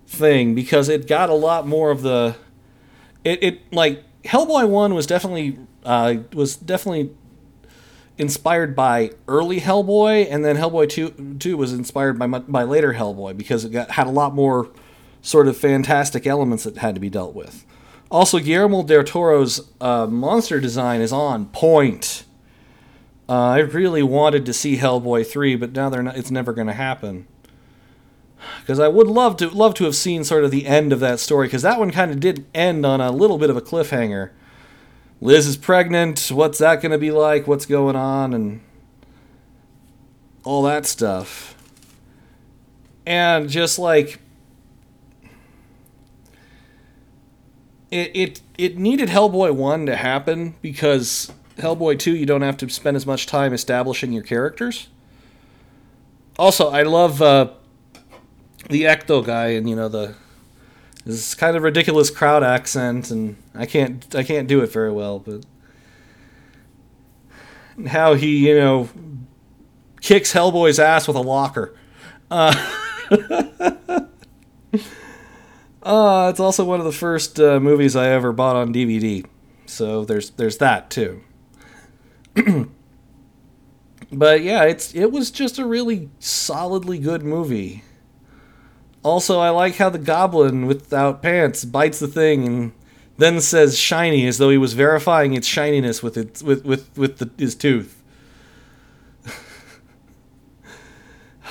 thing 0.06 0.54
because 0.54 0.88
it 0.88 1.09
got 1.09 1.30
a 1.30 1.35
lot 1.35 1.66
more 1.66 1.90
of 1.90 2.02
the, 2.02 2.37
it, 3.25 3.42
it 3.42 3.73
like 3.73 4.04
Hellboy 4.25 4.69
one 4.69 4.95
was 4.95 5.07
definitely 5.07 5.59
uh, 5.85 6.17
was 6.33 6.57
definitely 6.57 7.11
inspired 8.19 8.76
by 8.76 9.11
early 9.26 9.61
Hellboy, 9.61 10.26
and 10.31 10.45
then 10.45 10.57
Hellboy 10.57 10.88
two 10.88 11.37
two 11.38 11.57
was 11.57 11.73
inspired 11.73 12.19
by 12.19 12.26
by 12.26 12.62
later 12.62 12.95
Hellboy 12.95 13.37
because 13.37 13.64
it 13.64 13.71
got 13.71 13.93
had 13.93 14.07
a 14.07 14.11
lot 14.11 14.35
more 14.35 14.71
sort 15.23 15.49
of 15.49 15.57
fantastic 15.57 16.26
elements 16.26 16.64
that 16.64 16.79
had 16.79 16.95
to 16.95 17.00
be 17.00 17.11
dealt 17.11 17.35
with. 17.35 17.64
Also, 18.11 18.38
Guillermo 18.38 18.83
del 18.83 19.05
Toro's 19.05 19.69
uh, 19.81 20.07
monster 20.07 20.61
design 20.61 21.00
is 21.00 21.12
on 21.12 21.47
point. 21.47 22.25
Uh, 23.29 23.33
I 23.33 23.59
really 23.59 24.02
wanted 24.02 24.45
to 24.47 24.52
see 24.52 24.76
Hellboy 24.76 25.26
three, 25.26 25.57
but 25.57 25.73
now 25.73 25.88
they're 25.88 26.02
not. 26.02 26.17
It's 26.17 26.31
never 26.31 26.52
going 26.52 26.67
to 26.67 26.75
happen. 26.75 27.26
Because 28.62 28.78
I 28.78 28.87
would 28.87 29.09
love 29.09 29.37
to 29.38 29.50
love 29.50 29.75
to 29.75 29.85
have 29.85 29.97
seen 29.97 30.23
sort 30.23 30.45
of 30.45 30.52
the 30.52 30.66
end 30.66 30.92
of 30.92 31.00
that 31.00 31.19
story, 31.19 31.49
because 31.49 31.62
that 31.62 31.81
one 31.81 31.90
kind 31.90 32.12
of 32.12 32.21
did 32.21 32.47
end 32.54 32.87
on 32.87 33.00
a 33.00 33.11
little 33.11 33.37
bit 33.37 33.50
of 33.50 33.57
a 33.57 33.61
cliffhanger. 33.61 34.31
Liz 35.21 35.49
is 35.49 35.57
pregnant. 35.57 36.31
What's 36.33 36.59
that 36.59 36.81
going 36.81 36.92
to 36.92 36.99
be 36.99 37.11
like? 37.11 37.49
What's 37.49 37.66
going 37.66 37.97
on? 37.97 38.33
And 38.33 38.61
all 40.45 40.62
that 40.62 40.87
stuff. 40.87 41.57
And 43.04 43.49
just 43.49 43.78
like 43.78 44.21
it, 47.90 48.11
it 48.14 48.40
it 48.57 48.78
needed 48.78 49.09
Hellboy 49.09 49.54
one 49.54 49.87
to 49.87 49.97
happen 49.97 50.54
because 50.62 51.33
Hellboy 51.57 51.99
two 51.99 52.14
you 52.14 52.26
don't 52.26 52.42
have 52.42 52.57
to 52.59 52.69
spend 52.69 52.97
as 52.97 53.07
much 53.07 53.26
time 53.26 53.52
establishing 53.52 54.12
your 54.12 54.23
characters. 54.23 54.88
Also, 56.38 56.71
I 56.71 56.83
love 56.83 57.21
uh, 57.21 57.50
the 58.69 58.83
Ecto 58.83 59.25
guy 59.25 59.49
and 59.49 59.69
you 59.69 59.76
know 59.76 59.88
the 59.88 60.14
this 61.04 61.35
kind 61.35 61.57
of 61.57 61.62
ridiculous 61.62 62.11
crowd 62.11 62.42
accent 62.42 63.11
and 63.11 63.37
I 63.54 63.66
can't 63.66 64.14
I 64.14 64.23
can't 64.23 64.49
do 64.49 64.62
it 64.62 64.73
very 64.73 64.92
well, 64.92 65.19
but 65.19 65.45
how 67.88 68.14
he 68.14 68.49
you 68.49 68.54
know 68.57 68.88
kicks 70.00 70.33
Hellboy's 70.33 70.78
ass 70.78 71.07
with 71.07 71.16
a 71.16 71.23
locker. 71.23 71.75
Uh, 72.31 72.54
Uh, 75.83 76.28
it's 76.31 76.38
also 76.38 76.64
one 76.64 76.78
of 76.78 76.87
the 76.87 76.92
first 76.92 77.40
uh, 77.40 77.59
movies 77.59 77.97
I 77.97 78.09
ever 78.09 78.33
bought 78.33 78.57
on 78.57 78.73
DVD. 78.73 79.26
So 79.66 80.04
there's 80.04 80.31
there's 80.31 80.59
that 80.59 80.90
too. 80.90 81.23
but 84.12 84.42
yeah, 84.42 84.62
it's 84.64 84.95
it 84.95 85.11
was 85.11 85.31
just 85.31 85.59
a 85.59 85.66
really 85.66 86.09
solidly 86.21 86.99
good 86.99 87.25
movie. 87.25 87.83
Also, 89.02 89.40
I 89.40 89.50
like 89.50 89.76
how 89.76 89.90
the 89.90 89.99
goblin 89.99 90.66
without 90.66 91.23
pants 91.23 91.64
bites 91.64 91.99
the 91.99 92.06
thing 92.06 92.47
and 92.47 92.73
then 93.18 93.40
says 93.40 93.78
shiny 93.78 94.26
as 94.26 94.38
though 94.38 94.50
he 94.50 94.59
was 94.59 94.75
verifying 94.75 95.35
its 95.35 95.47
shininess 95.47 96.02
with 96.02 96.16
its 96.16 96.42
with 96.42 96.64
with 96.64 96.97
with 96.97 97.18
the, 97.18 97.30
his 97.38 97.54
tooth. 97.54 97.99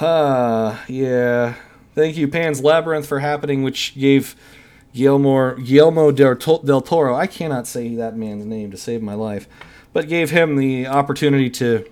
Ah, 0.03 0.84
yeah. 0.88 1.53
Thank 1.93 2.17
you, 2.17 2.27
Pan's 2.27 2.63
Labyrinth, 2.63 3.05
for 3.05 3.20
happening, 3.20 3.62
which 3.62 3.93
gave 3.96 4.36
Guillermo, 4.93 5.55
Guillermo 5.55 6.12
del, 6.12 6.36
del 6.36 6.81
Toro, 6.81 7.15
I 7.15 7.27
cannot 7.27 7.67
say 7.67 7.96
that 7.96 8.15
man's 8.15 8.46
name 8.46 8.72
to 8.72 8.77
save 8.77 9.01
my 9.01 9.13
life, 9.13 9.48
but 9.93 10.08
gave 10.08 10.31
him 10.31 10.55
the 10.55 10.88
opportunity 10.88 11.50
to 11.51 11.86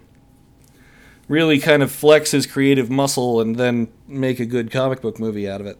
really 1.29 1.59
kind 1.59 1.81
of 1.81 1.91
flex 1.91 2.31
his 2.31 2.45
creative 2.45 2.89
muscle 2.89 3.39
and 3.39 3.55
then 3.55 3.87
make 4.07 4.41
a 4.41 4.45
good 4.45 4.69
comic 4.71 4.99
book 4.99 5.19
movie 5.19 5.47
out 5.47 5.61
of 5.61 5.67
it. 5.67 5.77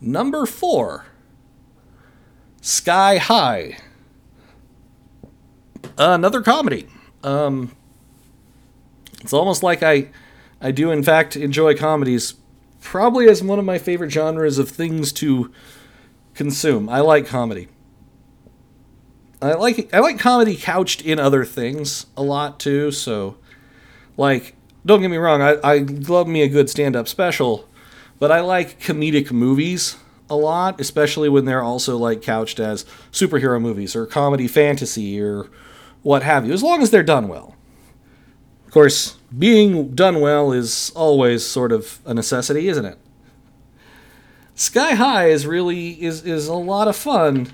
Number 0.00 0.46
four 0.46 1.06
Sky 2.62 3.18
High. 3.18 3.76
another 5.98 6.40
comedy. 6.40 6.88
Um, 7.22 7.74
it's 9.20 9.32
almost 9.32 9.62
like 9.62 9.82
I, 9.82 10.08
I 10.60 10.70
do 10.70 10.90
in 10.90 11.02
fact 11.02 11.36
enjoy 11.36 11.76
comedies, 11.76 12.34
probably 12.80 13.28
as 13.28 13.42
one 13.42 13.58
of 13.58 13.64
my 13.64 13.78
favorite 13.78 14.10
genres 14.10 14.58
of 14.58 14.68
things 14.70 15.12
to 15.14 15.52
consume. 16.34 16.88
I 16.88 17.00
like 17.00 17.26
comedy. 17.26 17.68
I 19.44 19.52
like 19.54 19.92
I 19.92 19.98
like 19.98 20.18
comedy 20.18 20.56
couched 20.56 21.02
in 21.02 21.18
other 21.18 21.44
things 21.44 22.06
a 22.16 22.22
lot 22.22 22.58
too. 22.58 22.90
So, 22.90 23.36
like, 24.16 24.56
don't 24.86 25.02
get 25.02 25.10
me 25.10 25.18
wrong, 25.18 25.42
I, 25.42 25.56
I 25.62 25.78
love 25.78 26.26
me 26.26 26.40
a 26.40 26.48
good 26.48 26.70
stand 26.70 26.96
up 26.96 27.08
special, 27.08 27.68
but 28.18 28.32
I 28.32 28.40
like 28.40 28.80
comedic 28.80 29.30
movies 29.32 29.96
a 30.30 30.36
lot, 30.36 30.80
especially 30.80 31.28
when 31.28 31.44
they're 31.44 31.62
also 31.62 31.98
like 31.98 32.22
couched 32.22 32.58
as 32.58 32.86
superhero 33.12 33.60
movies 33.60 33.94
or 33.94 34.06
comedy 34.06 34.48
fantasy 34.48 35.20
or 35.20 35.50
what 36.02 36.22
have 36.22 36.46
you, 36.46 36.54
as 36.54 36.62
long 36.62 36.80
as 36.80 36.90
they're 36.90 37.02
done 37.02 37.28
well. 37.28 37.54
Of 38.66 38.72
course, 38.72 39.18
being 39.36 39.94
done 39.94 40.20
well 40.20 40.52
is 40.52 40.90
always 40.96 41.44
sort 41.44 41.70
of 41.70 42.00
a 42.06 42.14
necessity, 42.14 42.68
isn't 42.68 42.86
it? 42.86 42.98
Sky 44.54 44.94
High 44.94 45.28
is 45.28 45.46
really 45.46 46.02
is 46.02 46.24
is 46.24 46.48
a 46.48 46.54
lot 46.54 46.88
of 46.88 46.96
fun. 46.96 47.48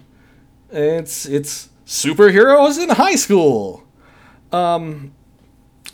It's 0.71 1.27
it's 1.27 1.70
superheroes 1.91 2.81
in 2.81 2.89
high 2.89 3.17
school. 3.17 3.83
Um, 4.53 5.13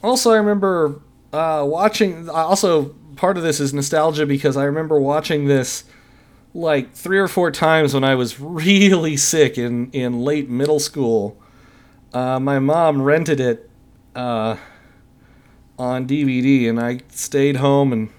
also, 0.02 0.30
I 0.30 0.36
remember 0.36 1.00
uh, 1.32 1.64
watching. 1.66 2.28
Also, 2.28 2.94
part 3.16 3.38
of 3.38 3.42
this 3.42 3.60
is 3.60 3.72
nostalgia 3.72 4.26
because 4.26 4.58
I 4.58 4.64
remember 4.64 5.00
watching 5.00 5.46
this 5.46 5.84
like 6.52 6.92
three 6.92 7.18
or 7.18 7.28
four 7.28 7.50
times 7.50 7.94
when 7.94 8.04
I 8.04 8.14
was 8.14 8.38
really 8.38 9.16
sick 9.16 9.56
in 9.56 9.90
in 9.92 10.20
late 10.20 10.50
middle 10.50 10.78
school. 10.78 11.40
Uh, 12.12 12.38
my 12.40 12.58
mom 12.58 13.00
rented 13.00 13.40
it 13.40 13.70
uh, 14.14 14.56
on 15.78 16.06
DVD, 16.06 16.68
and 16.68 16.78
I 16.78 17.00
stayed 17.08 17.56
home 17.56 17.94
and 17.94 18.10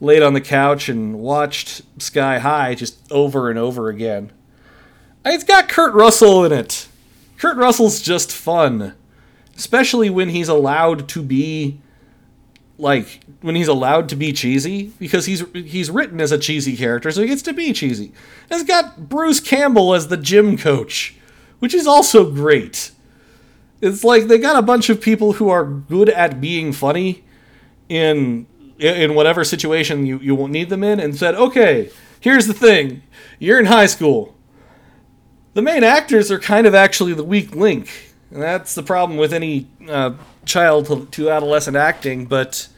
laid 0.00 0.22
on 0.24 0.34
the 0.34 0.40
couch 0.40 0.88
and 0.88 1.20
watched 1.20 1.82
Sky 2.02 2.40
High 2.40 2.74
just 2.74 3.10
over 3.12 3.50
and 3.50 3.58
over 3.58 3.88
again. 3.88 4.32
It's 5.24 5.44
got 5.44 5.68
Kurt 5.68 5.94
Russell 5.94 6.44
in 6.44 6.52
it. 6.52 6.88
Kurt 7.38 7.56
Russell's 7.56 8.00
just 8.00 8.32
fun, 8.32 8.94
especially 9.56 10.10
when 10.10 10.30
he's 10.30 10.48
allowed 10.48 11.08
to 11.10 11.22
be 11.22 11.80
like 12.78 13.20
when 13.42 13.54
he's 13.54 13.68
allowed 13.68 14.08
to 14.08 14.16
be 14.16 14.32
cheesy 14.32 14.92
because 14.98 15.26
he's 15.26 15.44
he's 15.52 15.90
written 15.90 16.20
as 16.20 16.32
a 16.32 16.38
cheesy 16.38 16.76
character, 16.76 17.10
so 17.10 17.22
he 17.22 17.28
gets 17.28 17.42
to 17.42 17.52
be 17.52 17.72
cheesy. 17.72 18.12
And 18.50 18.60
it's 18.60 18.64
got 18.64 19.08
Bruce 19.08 19.40
Campbell 19.40 19.94
as 19.94 20.08
the 20.08 20.16
gym 20.16 20.56
coach, 20.56 21.16
which 21.60 21.74
is 21.74 21.86
also 21.86 22.30
great. 22.30 22.90
It's 23.80 24.04
like 24.04 24.24
they 24.26 24.38
got 24.38 24.56
a 24.56 24.62
bunch 24.62 24.88
of 24.90 25.00
people 25.00 25.34
who 25.34 25.48
are 25.48 25.64
good 25.64 26.08
at 26.08 26.40
being 26.40 26.72
funny 26.72 27.24
in 27.88 28.46
in 28.78 29.14
whatever 29.14 29.44
situation 29.44 30.06
you, 30.06 30.18
you 30.18 30.48
need 30.48 30.68
them 30.68 30.82
in 30.82 30.98
and 30.98 31.16
said, 31.16 31.36
okay, 31.36 31.90
here's 32.18 32.48
the 32.48 32.54
thing. 32.54 33.02
You're 33.38 33.60
in 33.60 33.66
high 33.66 33.86
school 33.86 34.34
the 35.54 35.62
main 35.62 35.84
actors 35.84 36.30
are 36.30 36.38
kind 36.38 36.66
of 36.66 36.74
actually 36.74 37.14
the 37.14 37.24
weak 37.24 37.54
link. 37.54 38.14
And 38.30 38.40
that's 38.40 38.74
the 38.74 38.82
problem 38.82 39.18
with 39.18 39.32
any 39.32 39.68
uh, 39.88 40.14
child 40.44 41.12
to, 41.12 41.30
adolescent 41.30 41.76
acting, 41.76 42.26
but 42.26 42.68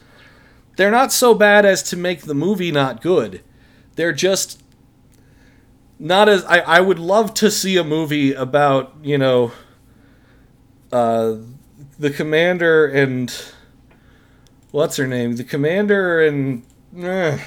they're 0.75 0.91
not 0.91 1.11
so 1.13 1.33
bad 1.33 1.65
as 1.65 1.81
to 1.83 1.97
make 1.97 2.21
the 2.21 2.33
movie 2.33 2.71
not 2.71 3.01
good. 3.01 3.41
They're 3.95 4.13
just 4.13 4.61
not 5.97 6.27
as 6.27 6.43
I, 6.45 6.59
I 6.59 6.79
would 6.81 6.99
love 6.99 7.33
to 7.35 7.49
see 7.49 7.77
a 7.77 7.83
movie 7.83 8.33
about, 8.33 8.93
you 9.01 9.17
know, 9.17 9.53
uh, 10.91 11.35
the 11.97 12.09
commander 12.09 12.85
and 12.85 13.33
what's 14.71 14.97
her 14.97 15.07
name? 15.07 15.37
The 15.37 15.45
commander 15.45 16.25
and 16.25 16.63
uh, 17.01 17.37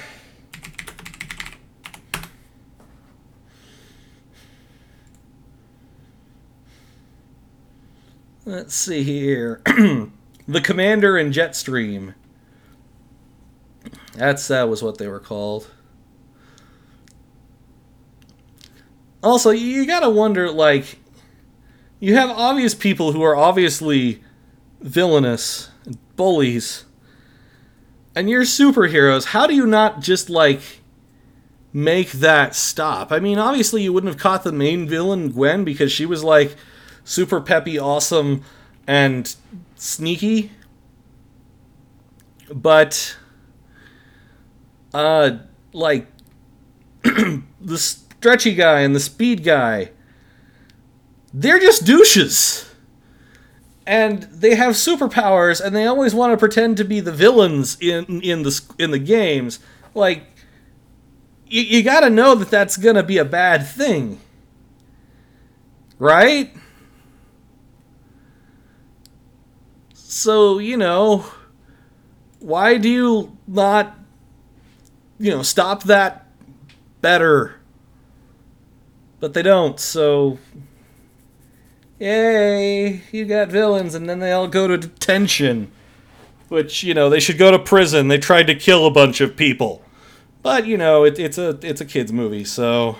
Let's 8.49 8.73
see 8.73 9.03
here. 9.03 9.61
the 10.47 10.61
Commander 10.63 11.17
and 11.17 11.31
Jetstream. 11.31 12.15
That's 14.15 14.47
that 14.47 14.67
was 14.67 14.81
what 14.81 14.97
they 14.97 15.07
were 15.07 15.19
called. 15.19 15.69
Also, 19.21 19.51
you 19.51 19.85
gotta 19.85 20.09
wonder, 20.09 20.49
like, 20.49 20.97
you 21.99 22.15
have 22.15 22.31
obvious 22.31 22.73
people 22.73 23.11
who 23.11 23.21
are 23.21 23.35
obviously 23.35 24.23
villainous, 24.81 25.69
bullies, 26.15 26.85
and 28.15 28.31
you're 28.31 28.41
superheroes. 28.41 29.25
How 29.25 29.45
do 29.45 29.53
you 29.53 29.67
not 29.67 29.99
just 29.99 30.27
like 30.27 30.81
make 31.71 32.13
that 32.13 32.55
stop? 32.55 33.11
I 33.11 33.19
mean, 33.19 33.37
obviously 33.37 33.83
you 33.83 33.93
wouldn't 33.93 34.11
have 34.11 34.19
caught 34.19 34.43
the 34.43 34.51
main 34.51 34.87
villain 34.87 35.29
Gwen 35.29 35.63
because 35.63 35.91
she 35.91 36.07
was 36.07 36.23
like 36.23 36.55
super 37.09 37.41
peppy, 37.41 37.79
awesome, 37.79 38.43
and 38.85 39.35
sneaky. 39.75 40.51
But, 42.53 43.17
uh, 44.93 45.39
like, 45.73 46.07
the 47.03 47.77
stretchy 47.77 48.53
guy 48.53 48.81
and 48.81 48.95
the 48.95 48.99
speed 48.99 49.43
guy, 49.43 49.89
they're 51.33 51.59
just 51.59 51.85
douches. 51.85 52.69
And 53.87 54.23
they 54.23 54.53
have 54.53 54.75
superpowers, 54.75 55.59
and 55.59 55.75
they 55.75 55.87
always 55.87 56.13
want 56.13 56.31
to 56.33 56.37
pretend 56.37 56.77
to 56.77 56.85
be 56.85 56.99
the 56.99 57.11
villains 57.11 57.75
in 57.81 58.21
in 58.21 58.43
the 58.43 58.61
in 58.77 58.91
the 58.91 58.99
games. 58.99 59.57
Like, 59.95 60.25
you, 61.47 61.63
you 61.63 61.81
got 61.81 62.01
to 62.01 62.11
know 62.11 62.35
that 62.35 62.51
that's 62.51 62.77
gonna 62.77 63.01
be 63.01 63.17
a 63.17 63.25
bad 63.25 63.65
thing, 63.65 64.19
right? 65.97 66.55
So, 70.11 70.57
you 70.57 70.75
know, 70.75 71.23
why 72.39 72.79
do 72.79 72.89
you 72.89 73.37
not, 73.45 73.95
you 75.19 75.29
know, 75.29 75.43
stop 75.43 75.83
that 75.83 76.25
better? 76.99 77.59
But 79.19 79.35
they 79.35 79.43
don't, 79.43 79.79
so. 79.79 80.39
Yay, 81.99 83.03
you 83.11 83.25
got 83.25 83.49
villains, 83.49 83.93
and 83.93 84.09
then 84.09 84.17
they 84.17 84.31
all 84.31 84.47
go 84.47 84.67
to 84.67 84.79
detention. 84.79 85.71
Which, 86.47 86.81
you 86.81 86.95
know, 86.95 87.11
they 87.11 87.19
should 87.19 87.37
go 87.37 87.51
to 87.51 87.59
prison. 87.59 88.07
They 88.07 88.17
tried 88.17 88.47
to 88.47 88.55
kill 88.55 88.87
a 88.87 88.91
bunch 88.91 89.21
of 89.21 89.37
people. 89.37 89.83
But, 90.41 90.65
you 90.65 90.75
know, 90.75 91.03
it, 91.03 91.19
it's 91.19 91.37
a 91.37 91.59
it's 91.61 91.81
a 91.81 91.85
kids 91.85 92.11
movie, 92.11 92.45
so 92.45 92.95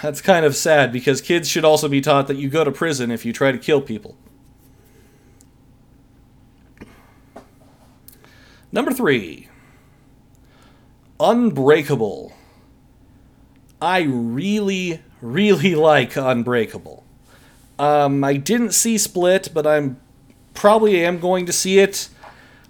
that's 0.00 0.22
kind 0.22 0.46
of 0.46 0.56
sad 0.56 0.92
because 0.92 1.20
kids 1.20 1.46
should 1.46 1.66
also 1.66 1.90
be 1.90 2.00
taught 2.00 2.26
that 2.28 2.38
you 2.38 2.48
go 2.48 2.64
to 2.64 2.72
prison 2.72 3.10
if 3.10 3.26
you 3.26 3.34
try 3.34 3.52
to 3.52 3.58
kill 3.58 3.82
people. 3.82 4.16
Number 8.72 8.92
three, 8.92 9.48
Unbreakable. 11.20 12.32
I 13.80 14.02
really, 14.02 15.02
really 15.20 15.74
like 15.90 16.16
Unbreakable. 16.16 17.04
Um, 17.78 18.24
I 18.24 18.36
didn't 18.36 18.72
see 18.72 18.96
Split, 18.98 19.50
but 19.52 19.66
I'm 19.66 20.00
probably 20.54 21.04
am 21.04 21.18
going 21.20 21.46
to 21.46 21.52
see 21.52 21.78
it. 21.78 22.08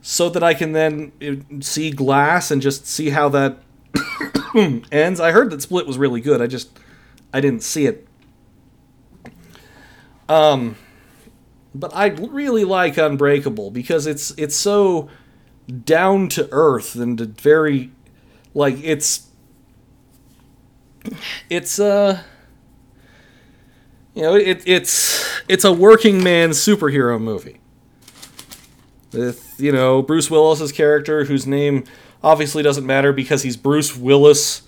so 0.05 0.29
that 0.29 0.43
I 0.43 0.53
can 0.53 0.73
then 0.73 1.13
uh, 1.23 1.61
see 1.61 1.91
Glass 1.93 2.51
and 2.51 2.61
just 2.61 2.87
see 2.87 3.11
how 3.11 3.29
that 3.31 3.59
ends. 4.91 5.21
I 5.21 5.31
heard 5.31 5.51
that 5.51 5.63
Split 5.63 5.87
was 5.87 5.97
really 5.97 6.21
good. 6.21 6.43
I 6.43 6.49
just 6.49 6.77
I 7.33 7.41
didn't 7.41 7.63
see 7.63 7.87
it. 7.87 8.09
Um, 10.29 10.77
but 11.75 11.95
I 11.95 12.07
really 12.07 12.65
like 12.65 12.97
Unbreakable 12.97 13.71
because 13.71 14.07
it's 14.07 14.33
it's 14.33 14.57
so 14.57 15.09
down 15.67 16.29
to 16.29 16.49
earth 16.51 16.95
and 16.97 17.21
very 17.41 17.91
like 18.55 18.77
it's 18.83 19.29
it's 21.49 21.79
uh 21.79 22.23
you 24.15 24.23
know 24.23 24.35
it, 24.35 24.63
it's 24.67 25.43
it's 25.49 25.65
a 25.65 25.73
working 25.73 26.23
man 26.23 26.51
superhero 26.51 27.21
movie. 27.21 27.59
With 29.13 29.55
you 29.59 29.73
know 29.73 30.03
Bruce 30.03 30.31
Willis's 30.31 30.73
character 30.73 31.25
whose 31.25 31.47
name 31.47 31.85
obviously 32.23 32.63
doesn't 32.63 32.87
matter 32.87 33.13
because 33.13 33.43
he's 33.43 33.57
Bruce 33.57 33.97
Willis 33.97 34.63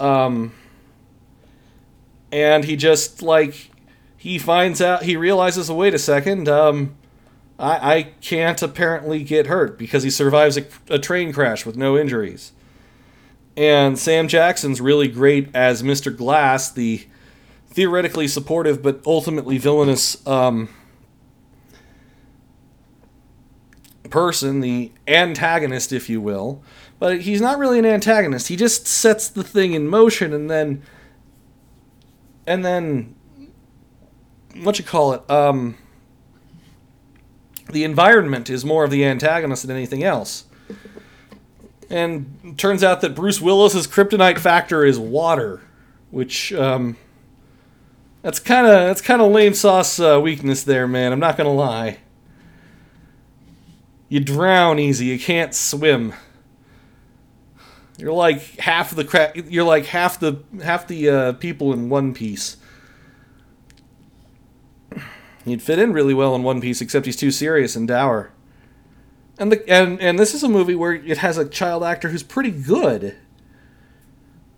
um 0.00 0.52
and 2.32 2.64
he 2.64 2.76
just 2.76 3.22
like 3.22 3.70
he 4.16 4.38
finds 4.38 4.80
out 4.80 5.04
he 5.04 5.16
realizes 5.16 5.70
oh, 5.70 5.74
wait 5.74 5.94
a 5.94 5.98
second 5.98 6.48
um 6.48 6.96
I, 7.58 7.96
I 7.96 8.02
can't 8.20 8.60
apparently 8.62 9.22
get 9.22 9.46
hurt 9.46 9.78
because 9.78 10.02
he 10.02 10.10
survives 10.10 10.56
a, 10.56 10.66
a 10.88 10.98
train 10.98 11.32
crash 11.32 11.64
with 11.64 11.76
no 11.76 11.96
injuries 11.96 12.52
and 13.56 13.98
Sam 13.98 14.28
Jackson's 14.28 14.80
really 14.80 15.08
great 15.08 15.48
as 15.54 15.82
Mr. 15.82 16.14
Glass, 16.14 16.70
the 16.70 17.06
theoretically 17.68 18.28
supportive 18.28 18.82
but 18.82 19.00
ultimately 19.06 19.58
villainous 19.58 20.24
um, 20.26 20.68
person, 24.10 24.60
the 24.60 24.92
antagonist, 25.06 25.92
if 25.92 26.08
you 26.08 26.20
will. 26.20 26.62
But 26.98 27.22
he's 27.22 27.40
not 27.40 27.58
really 27.58 27.78
an 27.78 27.86
antagonist. 27.86 28.48
He 28.48 28.56
just 28.56 28.86
sets 28.86 29.28
the 29.28 29.44
thing 29.44 29.72
in 29.74 29.88
motion 29.88 30.32
and 30.32 30.50
then. 30.50 30.82
And 32.46 32.64
then. 32.64 33.14
What 34.62 34.78
you 34.78 34.84
call 34.84 35.14
it? 35.14 35.28
Um, 35.28 35.76
the 37.70 37.84
environment 37.84 38.50
is 38.50 38.64
more 38.64 38.84
of 38.84 38.90
the 38.90 39.04
antagonist 39.04 39.66
than 39.66 39.76
anything 39.76 40.02
else. 40.02 40.44
And 41.90 42.54
turns 42.56 42.82
out 42.82 43.00
that 43.02 43.14
Bruce 43.14 43.40
Willis's 43.40 43.86
kryptonite 43.86 44.38
factor 44.38 44.84
is 44.84 44.98
water, 44.98 45.62
which 46.10 46.52
um, 46.52 46.96
that's 48.22 48.38
kind 48.40 48.66
of 48.66 48.72
that's 48.72 49.00
kind 49.00 49.20
of 49.20 49.30
lame 49.30 49.54
sauce 49.54 50.00
uh, 50.00 50.18
weakness 50.22 50.62
there, 50.62 50.88
man. 50.88 51.12
I'm 51.12 51.20
not 51.20 51.36
gonna 51.36 51.52
lie. 51.52 51.98
You 54.08 54.20
drown 54.20 54.78
easy. 54.78 55.06
You 55.06 55.18
can't 55.18 55.54
swim. 55.54 56.14
You're 57.98 58.12
like 58.12 58.40
half 58.58 58.94
the 58.94 59.04
cra- 59.04 59.32
You're 59.34 59.64
like 59.64 59.86
half 59.86 60.18
the 60.18 60.42
half 60.62 60.86
the 60.86 61.08
uh, 61.08 61.32
people 61.34 61.72
in 61.72 61.88
One 61.88 62.14
Piece. 62.14 62.56
He'd 65.44 65.62
fit 65.62 65.78
in 65.78 65.92
really 65.92 66.14
well 66.14 66.34
in 66.34 66.42
One 66.42 66.60
Piece, 66.60 66.80
except 66.80 67.06
he's 67.06 67.16
too 67.16 67.30
serious 67.30 67.76
and 67.76 67.86
dour. 67.86 68.32
And 69.38 69.52
the 69.52 69.68
and 69.68 70.00
and 70.00 70.18
this 70.18 70.32
is 70.32 70.42
a 70.42 70.48
movie 70.48 70.74
where 70.74 70.92
it 70.92 71.18
has 71.18 71.36
a 71.36 71.48
child 71.48 71.82
actor 71.82 72.08
who's 72.08 72.22
pretty 72.22 72.50
good. 72.50 73.16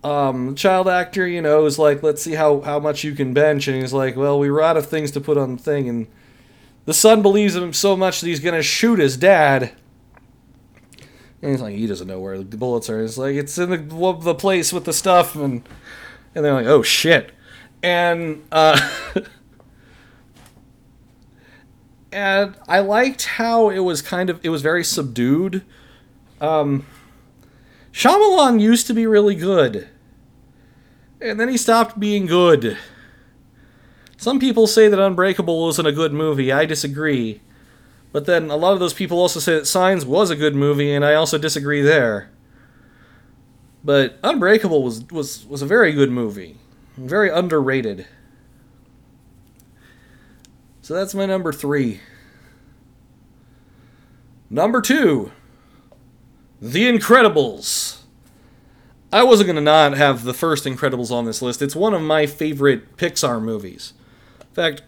Um, 0.03 0.55
child 0.55 0.87
actor, 0.87 1.27
you 1.27 1.41
know, 1.41 1.65
is 1.65 1.77
like, 1.79 2.03
let's 2.03 2.21
see 2.21 2.33
how 2.33 2.61
how 2.61 2.79
much 2.79 3.03
you 3.03 3.13
can 3.13 3.33
bench, 3.33 3.67
and 3.67 3.81
he's 3.81 3.91
like, 3.93 4.15
well, 4.15 4.39
we 4.39 4.49
were 4.49 4.61
out 4.61 4.77
of 4.77 4.85
things 4.85 5.11
to 5.11 5.21
put 5.21 5.37
on 5.37 5.57
the 5.57 5.61
thing, 5.61 5.89
and 5.89 6.07
the 6.85 6.93
son 6.93 7.21
believes 7.21 7.55
him 7.55 7.73
so 7.73 7.97
much 7.97 8.21
that 8.21 8.27
he's 8.27 8.39
gonna 8.39 8.61
shoot 8.61 8.99
his 8.99 9.17
dad. 9.17 9.73
And 11.41 11.51
he's 11.51 11.61
like, 11.61 11.75
he 11.75 11.87
doesn't 11.87 12.07
know 12.07 12.19
where 12.19 12.37
the 12.37 12.57
bullets 12.57 12.89
are. 12.89 13.01
It's 13.01 13.17
like 13.17 13.35
it's 13.35 13.57
in 13.57 13.71
the 13.71 14.17
the 14.21 14.35
place 14.35 14.71
with 14.71 14.85
the 14.85 14.93
stuff, 14.93 15.35
and 15.35 15.67
and 16.33 16.45
they're 16.45 16.53
like, 16.53 16.67
oh 16.67 16.83
shit, 16.83 17.31
and 17.83 18.43
uh. 18.53 18.79
and 22.17 22.55
I 22.67 22.79
liked 22.79 23.25
how 23.25 23.69
it 23.69 23.79
was 23.79 24.01
kind 24.01 24.31
of 24.31 24.39
it 24.43 24.49
was 24.49 24.63
very 24.63 24.83
subdued. 24.83 25.63
Um, 26.41 26.83
Shyamalan 27.93 28.59
used 28.59 28.87
to 28.87 28.95
be 28.95 29.05
really 29.05 29.35
good, 29.35 29.87
and 31.21 31.39
then 31.39 31.47
he 31.47 31.57
stopped 31.57 31.99
being 31.99 32.25
good. 32.25 32.75
Some 34.17 34.39
people 34.39 34.65
say 34.65 34.87
that 34.87 34.99
Unbreakable 34.99 35.61
wasn't 35.61 35.89
a 35.89 35.91
good 35.91 36.11
movie. 36.11 36.51
I 36.51 36.65
disagree. 36.65 37.41
But 38.11 38.25
then 38.25 38.49
a 38.49 38.55
lot 38.55 38.73
of 38.73 38.79
those 38.79 38.95
people 38.95 39.19
also 39.19 39.39
say 39.39 39.53
that 39.53 39.67
Signs 39.67 40.03
was 40.03 40.31
a 40.31 40.35
good 40.35 40.55
movie, 40.55 40.91
and 40.91 41.05
I 41.05 41.13
also 41.13 41.37
disagree 41.37 41.83
there. 41.83 42.31
But 43.83 44.17
Unbreakable 44.23 44.81
was 44.81 45.03
was 45.11 45.45
was 45.45 45.61
a 45.61 45.67
very 45.67 45.91
good 45.91 46.09
movie, 46.09 46.57
very 46.97 47.29
underrated. 47.29 48.07
So 50.87 50.93
that's 50.93 51.13
my 51.13 51.25
number 51.25 51.51
three. 51.51 51.99
Number 54.49 54.79
two, 54.79 55.33
The 56.61 56.89
Incredibles. 56.89 58.03
I 59.11 59.23
wasn't 59.23 59.47
going 59.47 59.57
to 59.57 59.61
not 59.61 59.97
have 59.97 60.23
the 60.23 60.33
first 60.33 60.63
Incredibles 60.63 61.11
on 61.11 61.25
this 61.25 61.41
list. 61.41 61.61
It's 61.61 61.75
one 61.75 61.93
of 61.93 62.01
my 62.01 62.25
favorite 62.25 62.95
Pixar 62.95 63.41
movies. 63.41 63.91
In 64.39 64.47
fact, 64.53 64.83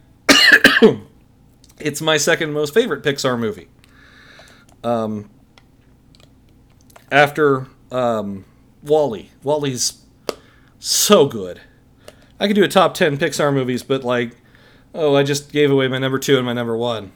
it's 1.81 1.99
my 1.99 2.15
second 2.15 2.53
most 2.53 2.73
favorite 2.73 3.03
Pixar 3.03 3.37
movie. 3.37 3.67
Um, 4.85 5.29
after 7.11 7.67
um, 7.91 8.45
WALL-E. 8.83 9.31
WALL-E's 9.43 10.01
so 10.79 11.27
good. 11.27 11.59
I 12.39 12.47
could 12.47 12.55
do 12.55 12.63
a 12.63 12.69
top 12.69 12.93
10 12.93 13.17
Pixar 13.17 13.53
movies, 13.53 13.83
but 13.83 14.05
like 14.05 14.38
Oh, 14.93 15.15
I 15.15 15.23
just 15.23 15.51
gave 15.51 15.71
away 15.71 15.87
my 15.87 15.97
number 15.97 16.19
two 16.19 16.37
and 16.37 16.45
my 16.45 16.53
number 16.53 16.75
one. 16.75 17.11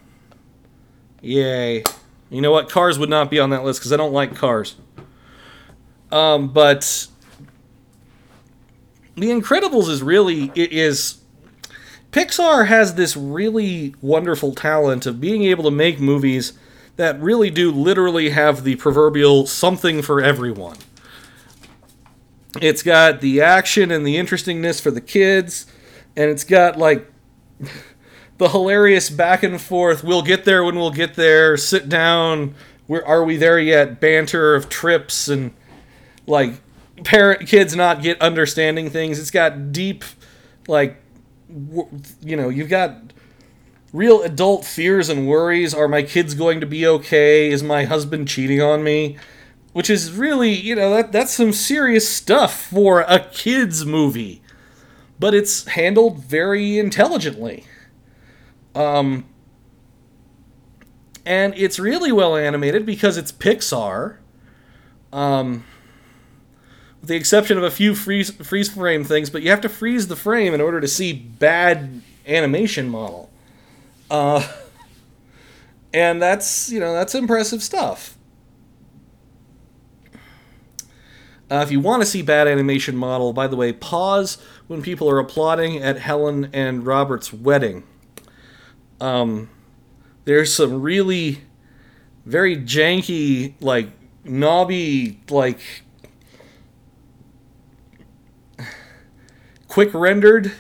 Yay. 1.22 1.84
You 2.30 2.42
know 2.42 2.52
what? 2.52 2.70
Cars 2.70 3.00
would 3.00 3.10
not 3.10 3.30
be 3.32 3.40
on 3.40 3.50
that 3.52 3.64
list 3.64 3.80
because 3.80 3.94
I 3.94 3.98
don't 3.98 4.14
like 4.14 4.36
cars. 4.36 4.76
Um, 6.12 6.50
but 6.50 7.08
The 9.16 9.30
Incredibles 9.30 9.90
is 9.90 10.04
really 10.04 10.52
it 10.54 10.72
is 10.72 11.20
Pixar 12.12 12.68
has 12.68 12.94
this 12.94 13.18
really 13.18 13.96
wonderful 14.02 14.54
talent 14.54 15.08
of 15.08 15.20
being 15.20 15.44
able 15.44 15.64
to 15.64 15.72
make 15.72 16.00
movies 16.00 16.54
that 16.96 17.20
really 17.20 17.50
do 17.50 17.72
literally 17.72 18.30
have 18.30 18.64
the 18.64 18.76
proverbial 18.76 19.48
something 19.48 20.04
for 20.04 20.22
everyone. 20.22 20.78
It's 22.62 22.84
got 22.84 23.22
the 23.22 23.42
action 23.42 23.90
and 23.90 24.06
the 24.06 24.18
interestingness 24.18 24.80
for 24.80 24.92
the 24.92 25.02
kids, 25.02 25.66
and 26.16 26.30
it's 26.30 26.44
got 26.44 26.78
like 26.78 27.12
the 28.38 28.50
hilarious 28.50 29.10
back 29.10 29.44
and 29.44 29.62
forth. 29.62 30.04
We'll 30.04 30.22
get 30.22 30.46
there 30.46 30.64
when 30.64 30.76
we'll 30.76 30.92
get 30.92 31.16
there. 31.16 31.58
Sit 31.58 31.90
down. 31.90 32.56
Where 32.88 33.06
are 33.08 33.24
we 33.24 33.38
there 33.38 33.60
yet? 33.60 34.00
Banter 34.00 34.56
of 34.56 34.70
trips 34.70 35.28
and 35.28 35.54
like 36.28 36.62
parent 37.04 37.48
kids 37.48 37.76
not 37.76 38.02
get 38.02 38.22
understanding 38.22 38.90
things. 38.90 39.20
It's 39.20 39.32
got 39.32 39.72
deep, 39.72 40.04
like, 40.68 41.02
you 41.50 42.36
know, 42.36 42.50
you've 42.50 42.70
got 42.70 43.14
real 43.92 44.22
adult 44.24 44.66
fears 44.66 45.10
and 45.10 45.28
worries. 45.28 45.74
Are 45.74 45.88
my 45.88 46.04
kids 46.04 46.34
going 46.34 46.60
to 46.60 46.66
be 46.66 46.86
okay? 46.86 47.50
Is 47.50 47.64
my 47.64 47.86
husband 47.86 48.28
cheating 48.28 48.62
on 48.62 48.84
me? 48.84 49.18
Which 49.72 49.90
is 49.90 50.12
really, 50.12 50.52
you 50.52 50.76
know, 50.76 50.92
that 50.92 51.12
that's 51.12 51.34
some 51.34 51.52
serious 51.52 52.08
stuff 52.08 52.68
for 52.68 53.02
a 53.02 53.20
kids 53.20 53.86
movie 53.86 54.43
but 55.24 55.34
it's 55.34 55.66
handled 55.68 56.20
very 56.20 56.78
intelligently. 56.78 57.64
Um, 58.76 59.24
and 61.26 61.54
it's 61.56 61.80
really 61.80 62.12
well 62.12 62.36
animated 62.36 62.86
because 62.86 63.16
it's 63.16 63.32
Pixar. 63.32 64.18
Um, 65.14 65.64
with 67.00 67.08
the 67.08 67.16
exception 67.16 67.58
of 67.58 67.64
a 67.64 67.72
few 67.72 67.96
freeze 67.96 68.32
freeze 68.32 68.68
frame 68.68 69.06
things, 69.06 69.30
but 69.30 69.44
you 69.44 69.50
have 69.50 69.62
to 69.62 69.70
freeze 69.70 70.10
the 70.10 70.18
frame 70.18 70.54
in 70.54 70.60
order 70.60 70.82
to 70.82 70.90
see 70.90 71.14
bad 71.14 72.02
animation 72.28 72.90
model. 72.90 73.32
Uh, 74.12 74.46
and 75.94 76.22
that's 76.22 76.70
you 76.70 76.82
know 76.82 76.92
that's 76.92 77.16
impressive 77.16 77.64
stuff. 77.64 78.18
Uh, 81.54 81.62
if 81.62 81.70
you 81.70 81.80
want 81.80 82.02
to 82.02 82.06
see 82.06 82.24
bad 82.24 82.48
animation 82.48 82.96
model, 82.96 83.32
by 83.32 83.46
the 83.46 83.56
way, 83.56 83.72
pause 83.72 84.40
when 84.66 84.82
people 84.82 85.08
are 85.08 85.20
applauding 85.20 85.78
at 85.78 86.00
Helen 86.00 86.50
and 86.52 86.84
Robert's 86.84 87.32
wedding. 87.32 87.84
Um, 89.00 89.52
there's 90.26 90.52
some 90.52 90.82
really 90.82 91.42
very 92.26 92.58
janky, 92.58 93.54
like 93.62 93.90
knobby, 94.24 95.20
like 95.30 95.60
quick 99.68 99.94
rendered 99.94 100.54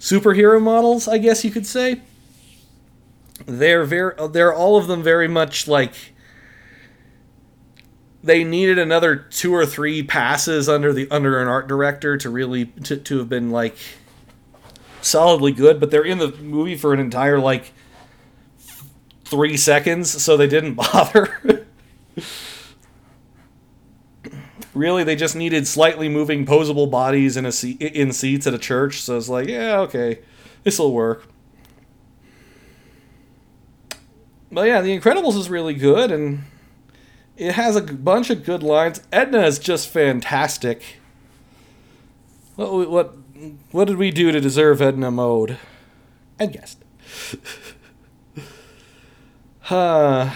superhero 0.00 0.60
models, 0.60 1.06
I 1.06 1.18
guess 1.18 1.44
you 1.44 1.52
could 1.52 1.64
say. 1.66 2.02
They're 3.46 3.84
very, 3.84 4.14
they're 4.30 4.52
all 4.52 4.76
of 4.78 4.88
them 4.88 5.00
very 5.00 5.28
much 5.28 5.68
like 5.68 5.94
they 8.22 8.42
needed 8.44 8.78
another 8.78 9.16
two 9.16 9.54
or 9.54 9.64
three 9.64 10.02
passes 10.02 10.68
under 10.68 10.92
the 10.92 11.08
under 11.10 11.40
an 11.40 11.48
art 11.48 11.68
director 11.68 12.16
to 12.16 12.30
really 12.30 12.66
to, 12.66 12.96
to 12.96 13.18
have 13.18 13.28
been 13.28 13.50
like 13.50 13.76
solidly 15.00 15.52
good 15.52 15.78
but 15.78 15.90
they're 15.90 16.04
in 16.04 16.18
the 16.18 16.32
movie 16.38 16.76
for 16.76 16.92
an 16.92 17.00
entire 17.00 17.38
like 17.38 17.72
three 19.24 19.56
seconds 19.56 20.10
so 20.22 20.36
they 20.36 20.46
didn't 20.46 20.74
bother. 20.92 21.66
Really 24.74 25.04
they 25.04 25.16
just 25.16 25.36
needed 25.36 25.66
slightly 25.66 26.08
moving 26.08 26.46
posable 26.46 26.90
bodies 26.90 27.36
in 27.36 27.46
a 27.46 27.52
seat 27.52 27.80
in 27.80 28.12
seats 28.12 28.46
at 28.46 28.54
a 28.54 28.58
church 28.58 29.00
so 29.02 29.16
it's 29.16 29.28
like 29.28 29.48
yeah 29.48 29.80
okay 29.80 30.20
this 30.64 30.78
will 30.78 30.92
work. 30.92 31.26
But 34.50 34.66
yeah 34.66 34.80
the 34.80 34.98
incredibles 34.98 35.36
is 35.36 35.48
really 35.48 35.74
good 35.74 36.10
and 36.10 36.44
it 37.38 37.54
has 37.54 37.76
a 37.76 37.80
bunch 37.80 38.28
of 38.30 38.44
good 38.44 38.62
lines 38.62 39.00
edna 39.12 39.40
is 39.46 39.58
just 39.58 39.88
fantastic 39.88 40.96
what 42.56 42.90
what 42.90 43.16
what 43.70 43.86
did 43.86 43.96
we 43.96 44.10
do 44.10 44.30
to 44.30 44.40
deserve 44.40 44.82
edna 44.82 45.10
mode 45.10 45.56
and 46.38 46.52
guest 46.52 46.84
huh 49.60 50.30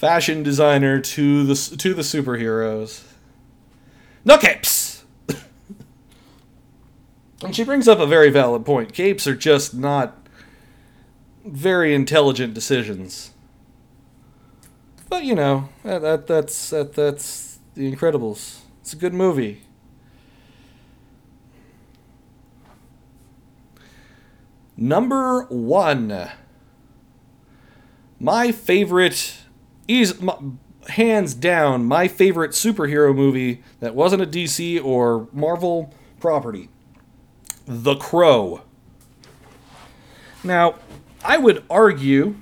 fashion 0.00 0.42
designer 0.42 0.98
to 0.98 1.44
the 1.44 1.54
to 1.76 1.92
the 1.92 2.00
superheroes. 2.00 3.02
No 4.24 4.38
capes. 4.38 5.04
and 7.44 7.54
she 7.54 7.64
brings 7.64 7.86
up 7.86 7.98
a 7.98 8.06
very 8.06 8.30
valid 8.30 8.64
point. 8.64 8.94
Capes 8.94 9.26
are 9.26 9.34
just 9.34 9.74
not 9.74 10.26
very 11.44 11.94
intelligent 11.94 12.54
decisions. 12.54 13.32
But 15.10 15.24
you 15.24 15.34
know, 15.34 15.68
that, 15.82 16.00
that 16.00 16.26
that's 16.26 16.70
that, 16.70 16.94
that's 16.94 17.58
The 17.74 17.92
Incredibles. 17.94 18.60
It's 18.80 18.94
a 18.94 18.96
good 18.96 19.12
movie. 19.12 19.62
Number 24.76 25.44
1. 25.50 26.30
My 28.18 28.52
favorite 28.52 29.36
He's 29.86 30.14
hands 30.90 31.34
down 31.34 31.84
my 31.84 32.06
favorite 32.06 32.52
superhero 32.52 33.14
movie 33.14 33.62
that 33.80 33.94
wasn't 33.96 34.22
a 34.22 34.26
DC 34.26 34.82
or 34.82 35.28
Marvel 35.32 35.92
property. 36.20 36.68
The 37.66 37.96
Crow. 37.96 38.62
Now, 40.44 40.76
I 41.24 41.38
would 41.38 41.64
argue 41.68 42.36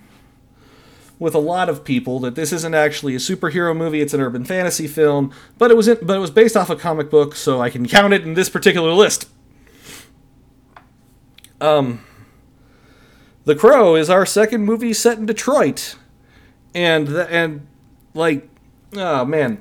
with 1.19 1.35
a 1.35 1.39
lot 1.39 1.69
of 1.69 1.85
people 1.85 2.21
that 2.21 2.35
this 2.35 2.53
isn't 2.53 2.75
actually 2.75 3.15
a 3.15 3.19
superhero 3.19 3.77
movie, 3.77 4.01
it's 4.01 4.15
an 4.15 4.21
urban 4.21 4.45
fantasy 4.45 4.87
film, 4.87 5.33
but 5.59 5.71
it 5.71 5.77
was 5.77 5.89
in, 5.89 5.99
but 6.03 6.17
it 6.17 6.21
was 6.21 6.31
based 6.31 6.57
off 6.57 6.71
a 6.71 6.77
comic 6.77 7.11
book, 7.11 7.35
so 7.35 7.61
I 7.61 7.71
can 7.71 7.87
count 7.87 8.13
it 8.13 8.23
in 8.23 8.35
this 8.35 8.49
particular 8.49 8.93
list. 8.93 9.29
Um 11.61 12.05
The 13.45 13.57
Crow 13.57 13.97
is 13.97 14.09
our 14.09 14.25
second 14.25 14.65
movie 14.65 14.93
set 14.93 15.19
in 15.19 15.27
Detroit 15.27 15.97
and 16.75 17.09
the, 17.09 17.31
and 17.33 17.67
like 18.15 18.49
oh 18.95 19.25
man 19.25 19.61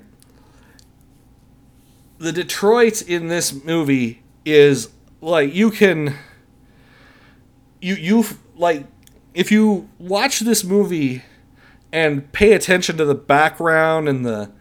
the 2.19 2.31
detroit 2.31 3.01
in 3.01 3.27
this 3.27 3.63
movie 3.63 4.23
is 4.45 4.89
like 5.21 5.53
you 5.53 5.69
can 5.69 6.15
you 7.81 7.95
you 7.95 8.25
like 8.55 8.85
if 9.33 9.51
you 9.51 9.87
watch 9.99 10.39
this 10.41 10.63
movie 10.63 11.23
and 11.91 12.31
pay 12.31 12.53
attention 12.53 12.97
to 12.97 13.05
the 13.05 13.15
background 13.15 14.09
and 14.09 14.25
the 14.25 14.51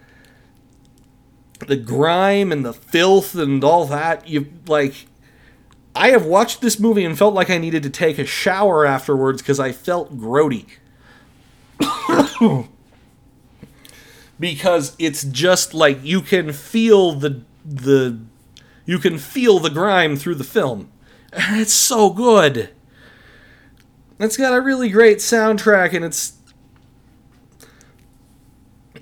the 1.67 1.77
grime 1.77 2.53
and 2.53 2.65
the 2.65 2.73
filth 2.73 3.35
and 3.35 3.65
all 3.65 3.87
that 3.87 4.29
you 4.29 4.47
like 4.67 5.07
I 5.95 6.09
have 6.09 6.27
watched 6.27 6.61
this 6.61 6.79
movie 6.79 7.05
and 7.05 7.17
felt 7.17 7.33
like 7.33 7.49
I 7.49 7.57
needed 7.57 7.83
to 7.85 7.91
take 7.91 8.19
a 8.19 8.27
shower 8.27 8.85
afterwards 8.85 9.41
because 9.41 9.59
I 9.59 9.73
felt 9.73 10.19
grody. 10.19 10.67
because 14.39 14.95
it's 14.99 15.25
just 15.25 15.73
like 15.73 16.05
you 16.05 16.21
can 16.21 16.53
feel 16.53 17.12
the 17.12 17.43
the 17.65 18.21
you 18.85 18.99
can 18.99 19.17
feel 19.17 19.59
the 19.59 19.71
grime 19.71 20.17
through 20.17 20.35
the 20.35 20.45
film. 20.45 20.93
And 21.33 21.61
it's 21.61 21.73
so 21.73 22.11
good. 22.11 22.71
It's 24.19 24.37
got 24.37 24.55
a 24.55 24.61
really 24.61 24.89
great 24.91 25.19
soundtrack 25.19 25.95
and 25.95 26.05
it's 26.05 26.36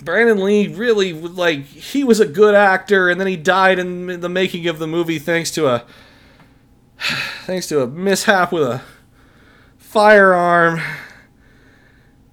Brandon 0.05 0.43
Lee 0.43 0.67
really 0.67 1.13
like 1.13 1.65
he 1.65 2.03
was 2.03 2.19
a 2.19 2.25
good 2.25 2.55
actor 2.55 3.09
and 3.09 3.19
then 3.19 3.27
he 3.27 3.35
died 3.35 3.79
in 3.79 4.21
the 4.21 4.29
making 4.29 4.67
of 4.67 4.79
the 4.79 4.87
movie 4.87 5.19
thanks 5.19 5.51
to 5.51 5.67
a 5.67 5.83
thanks 7.45 7.67
to 7.67 7.81
a 7.81 7.87
mishap 7.87 8.51
with 8.51 8.63
a 8.63 8.81
firearm 9.77 10.79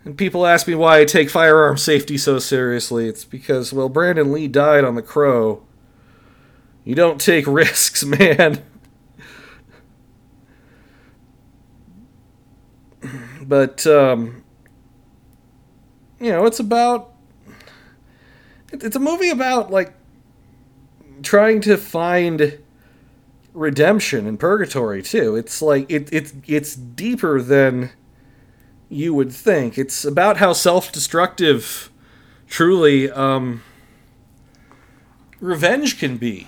and 0.04 0.18
people 0.18 0.46
ask 0.46 0.66
me 0.66 0.74
why 0.74 1.00
I 1.00 1.04
take 1.04 1.30
firearm 1.30 1.76
safety 1.76 2.18
so 2.18 2.38
seriously. 2.38 3.08
It's 3.08 3.24
because, 3.24 3.72
well, 3.72 3.88
Brandon 3.88 4.32
Lee 4.32 4.48
died 4.48 4.84
on 4.84 4.96
the 4.96 5.02
Crow. 5.02 5.62
You 6.84 6.94
don't 6.94 7.20
take 7.20 7.46
risks, 7.46 8.04
man. 8.04 8.62
but, 13.42 13.86
um, 13.86 14.42
you 16.20 16.30
know, 16.32 16.46
it's 16.46 16.60
about. 16.60 17.11
It's 18.72 18.96
a 18.96 19.00
movie 19.00 19.30
about, 19.30 19.70
like, 19.70 19.92
trying 21.22 21.60
to 21.62 21.76
find 21.76 22.58
redemption 23.52 24.26
in 24.26 24.38
purgatory, 24.38 25.02
too. 25.02 25.36
It's 25.36 25.62
like, 25.62 25.90
it, 25.90 26.08
it's, 26.12 26.34
it's 26.46 26.74
deeper 26.74 27.40
than 27.40 27.90
you 28.88 29.14
would 29.14 29.32
think. 29.32 29.78
It's 29.78 30.04
about 30.04 30.38
how 30.38 30.52
self-destructive, 30.52 31.90
truly, 32.48 33.10
um, 33.10 33.62
revenge 35.42 35.98
can 35.98 36.16
be. 36.16 36.46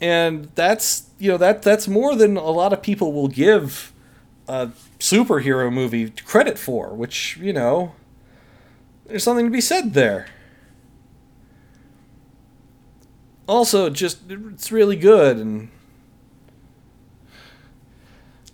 And 0.00 0.50
that's 0.54 1.10
you 1.18 1.30
know 1.30 1.36
that 1.36 1.60
that's 1.60 1.86
more 1.86 2.16
than 2.16 2.38
a 2.38 2.50
lot 2.50 2.72
of 2.72 2.80
people 2.80 3.12
will 3.12 3.28
give 3.28 3.92
a 4.48 4.70
superhero 4.98 5.70
movie 5.70 6.08
credit 6.24 6.58
for, 6.58 6.94
which 6.94 7.36
you 7.36 7.52
know 7.52 7.92
there's 9.10 9.24
something 9.24 9.46
to 9.46 9.50
be 9.50 9.60
said 9.60 9.92
there. 9.92 10.26
Also, 13.46 13.90
just 13.90 14.30
it's 14.30 14.70
really 14.70 14.94
good 14.94 15.36
and 15.36 15.68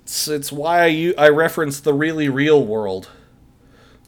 it's, 0.03 0.27
it's 0.27 0.51
why 0.51 0.85
I, 0.85 1.15
I 1.19 1.29
reference 1.29 1.81
the 1.81 1.93
really 1.93 2.31
real 2.31 2.65
world 2.65 3.11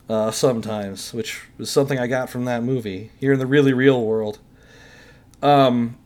uh, 0.08 0.30
sometimes, 0.30 1.12
which 1.12 1.42
was 1.58 1.70
something 1.70 1.98
I 1.98 2.06
got 2.06 2.30
from 2.30 2.46
that 2.46 2.62
movie. 2.62 3.10
Here 3.20 3.34
in 3.34 3.38
the 3.38 3.46
really 3.46 3.74
real 3.74 4.02
world. 4.02 4.38
Um, 5.42 5.98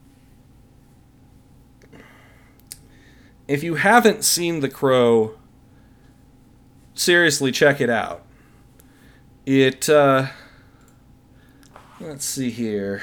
if 3.47 3.63
you 3.63 3.77
haven't 3.77 4.25
seen 4.25 4.59
The 4.59 4.69
Crow, 4.69 5.39
seriously 6.95 7.53
check 7.53 7.81
it 7.81 7.89
out. 7.89 8.25
It, 9.45 9.89
uh, 9.89 10.29
let's 11.99 12.25
see 12.25 12.51
here. 12.51 13.03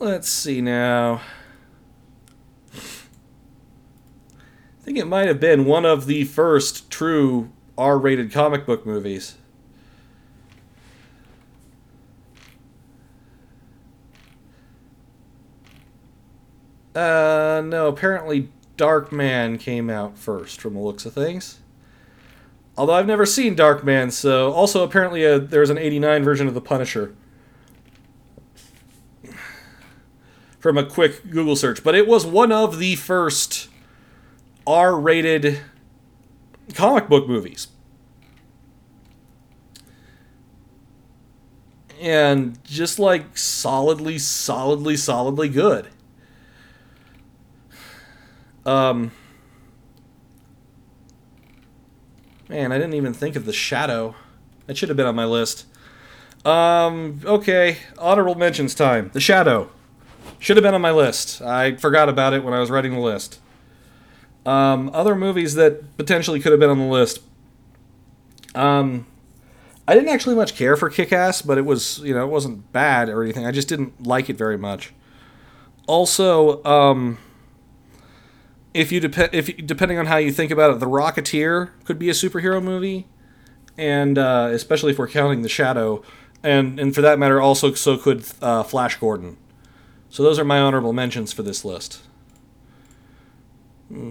Let's 0.00 0.28
see 0.28 0.60
now. 0.60 1.20
I 2.74 2.78
think 4.82 4.98
it 4.98 5.06
might 5.06 5.28
have 5.28 5.38
been 5.38 5.66
one 5.66 5.84
of 5.84 6.06
the 6.06 6.24
first 6.24 6.90
true 6.90 7.52
R 7.78 7.96
rated 7.96 8.32
comic 8.32 8.66
book 8.66 8.84
movies. 8.84 9.36
Uh, 16.94 17.62
no, 17.64 17.86
apparently 17.88 18.48
Darkman 18.76 19.60
came 19.60 19.88
out 19.90 20.18
first 20.18 20.60
from 20.60 20.74
the 20.74 20.80
looks 20.80 21.06
of 21.06 21.12
things. 21.12 21.60
Although 22.76 22.94
I've 22.94 23.06
never 23.06 23.26
seen 23.26 23.54
Darkman, 23.54 24.10
so 24.10 24.52
also 24.52 24.82
apparently 24.82 25.24
a, 25.24 25.36
uh, 25.36 25.38
there's 25.38 25.70
an 25.70 25.78
89 25.78 26.24
version 26.24 26.48
of 26.48 26.54
The 26.54 26.60
Punisher. 26.60 27.14
from 30.60 30.76
a 30.76 30.84
quick 30.84 31.30
Google 31.30 31.56
search, 31.56 31.82
but 31.82 31.94
it 31.94 32.06
was 32.06 32.26
one 32.26 32.52
of 32.52 32.78
the 32.78 32.94
first 32.94 33.68
R 34.66 34.98
rated 35.00 35.60
comic 36.74 37.08
book 37.08 37.26
movies. 37.26 37.68
And 41.98 42.62
just 42.64 42.98
like 42.98 43.36
solidly, 43.36 44.18
solidly, 44.18 44.96
solidly 44.96 45.48
good. 45.48 45.88
Um, 48.66 49.12
man, 52.48 52.72
I 52.72 52.78
didn't 52.78 52.94
even 52.94 53.14
think 53.14 53.36
of 53.36 53.46
the 53.46 53.52
shadow. 53.52 54.14
That 54.66 54.76
should 54.76 54.88
have 54.88 54.96
been 54.96 55.06
on 55.06 55.16
my 55.16 55.24
list. 55.24 55.66
Um, 56.44 57.20
okay, 57.24 57.78
honorable 57.98 58.34
mentions 58.34 58.74
time. 58.74 59.10
The 59.12 59.20
Shadow 59.20 59.70
should 60.38 60.56
have 60.56 60.64
been 60.64 60.74
on 60.74 60.80
my 60.80 60.90
list. 60.90 61.42
I 61.42 61.76
forgot 61.76 62.08
about 62.08 62.32
it 62.32 62.42
when 62.42 62.54
I 62.54 62.60
was 62.60 62.70
writing 62.70 62.92
the 62.92 63.00
list. 63.00 63.38
Um, 64.46 64.90
other 64.94 65.14
movies 65.14 65.54
that 65.56 65.96
potentially 65.98 66.40
could 66.40 66.52
have 66.52 66.60
been 66.60 66.70
on 66.70 66.78
the 66.78 66.84
list. 66.84 67.20
Um, 68.54 69.06
I 69.86 69.94
didn't 69.94 70.08
actually 70.08 70.34
much 70.34 70.56
care 70.56 70.76
for 70.76 70.88
Kick 70.88 71.12
Ass, 71.12 71.42
but 71.42 71.58
it 71.58 71.66
was, 71.66 71.98
you 71.98 72.14
know, 72.14 72.24
it 72.24 72.30
wasn't 72.30 72.72
bad 72.72 73.10
or 73.10 73.22
anything. 73.22 73.44
I 73.44 73.50
just 73.50 73.68
didn't 73.68 74.06
like 74.06 74.30
it 74.30 74.38
very 74.38 74.56
much. 74.56 74.94
Also, 75.86 76.64
um, 76.64 77.18
if 78.72 78.92
you 78.92 79.00
dep- 79.00 79.34
if 79.34 79.56
depending 79.66 79.98
on 79.98 80.06
how 80.06 80.16
you 80.16 80.32
think 80.32 80.50
about 80.50 80.70
it, 80.72 80.80
The 80.80 80.86
Rocketeer 80.86 81.70
could 81.84 81.98
be 81.98 82.08
a 82.08 82.12
superhero 82.12 82.62
movie, 82.62 83.08
and 83.76 84.16
uh, 84.18 84.50
especially 84.52 84.92
if 84.92 84.98
we're 84.98 85.08
counting 85.08 85.42
The 85.42 85.48
Shadow, 85.48 86.02
and 86.42 86.78
and 86.78 86.94
for 86.94 87.00
that 87.02 87.18
matter, 87.18 87.40
also 87.40 87.74
so 87.74 87.96
could 87.96 88.24
uh, 88.40 88.62
Flash 88.62 88.96
Gordon. 88.98 89.36
So 90.08 90.22
those 90.22 90.38
are 90.38 90.44
my 90.44 90.58
honorable 90.58 90.92
mentions 90.92 91.32
for 91.32 91.42
this 91.42 91.64
list. 91.64 92.00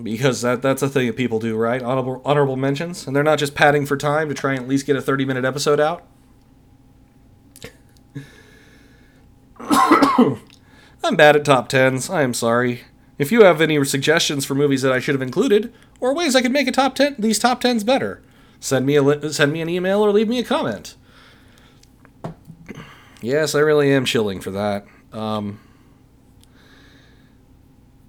Because 0.04 0.42
that 0.42 0.62
that's 0.62 0.82
a 0.82 0.90
thing 0.90 1.08
that 1.08 1.16
people 1.16 1.40
do, 1.40 1.56
right? 1.56 1.82
Honorable 1.82 2.22
honorable 2.26 2.58
mentions, 2.58 3.08
and 3.08 3.16
they're 3.16 3.24
not 3.24 3.40
just 3.40 3.56
padding 3.56 3.86
for 3.86 3.96
time 3.96 4.28
to 4.28 4.36
try 4.36 4.52
and 4.52 4.64
at 4.64 4.68
least 4.68 4.86
get 4.86 4.98
a 4.98 5.02
thirty 5.02 5.24
minute 5.24 5.46
episode 5.46 5.80
out. 5.80 6.06
I'm 11.02 11.16
bad 11.16 11.38
at 11.38 11.46
top 11.46 11.70
tens. 11.70 12.10
I 12.10 12.24
am 12.24 12.34
sorry. 12.34 12.82
If 13.20 13.32
you 13.32 13.44
have 13.44 13.62
any 13.62 13.84
suggestions 13.86 14.46
for 14.46 14.56
movies 14.56 14.82
that 14.82 14.92
I 14.94 15.00
should 15.00 15.14
have 15.14 15.22
included, 15.22 15.72
or 16.00 16.16
ways 16.16 16.36
I 16.36 16.42
could 16.42 16.54
make 16.54 16.68
a 16.68 16.72
top 16.72 16.96
ten 16.96 17.16
these 17.20 17.38
top 17.38 17.62
tens 17.62 17.84
better, 17.84 18.24
send 18.60 18.86
me 18.86 18.96
a 18.96 19.04
li- 19.04 19.32
send 19.32 19.52
me 19.52 19.62
an 19.62 19.70
email 19.70 20.02
or 20.02 20.12
leave 20.12 20.30
me 20.30 20.40
a 20.40 20.44
comment. 20.44 20.96
Yes, 23.22 23.54
I 23.54 23.60
really 23.60 23.92
am 23.94 24.06
chilling 24.06 24.40
for 24.40 24.52
that. 24.52 24.86
Um, 25.12 25.60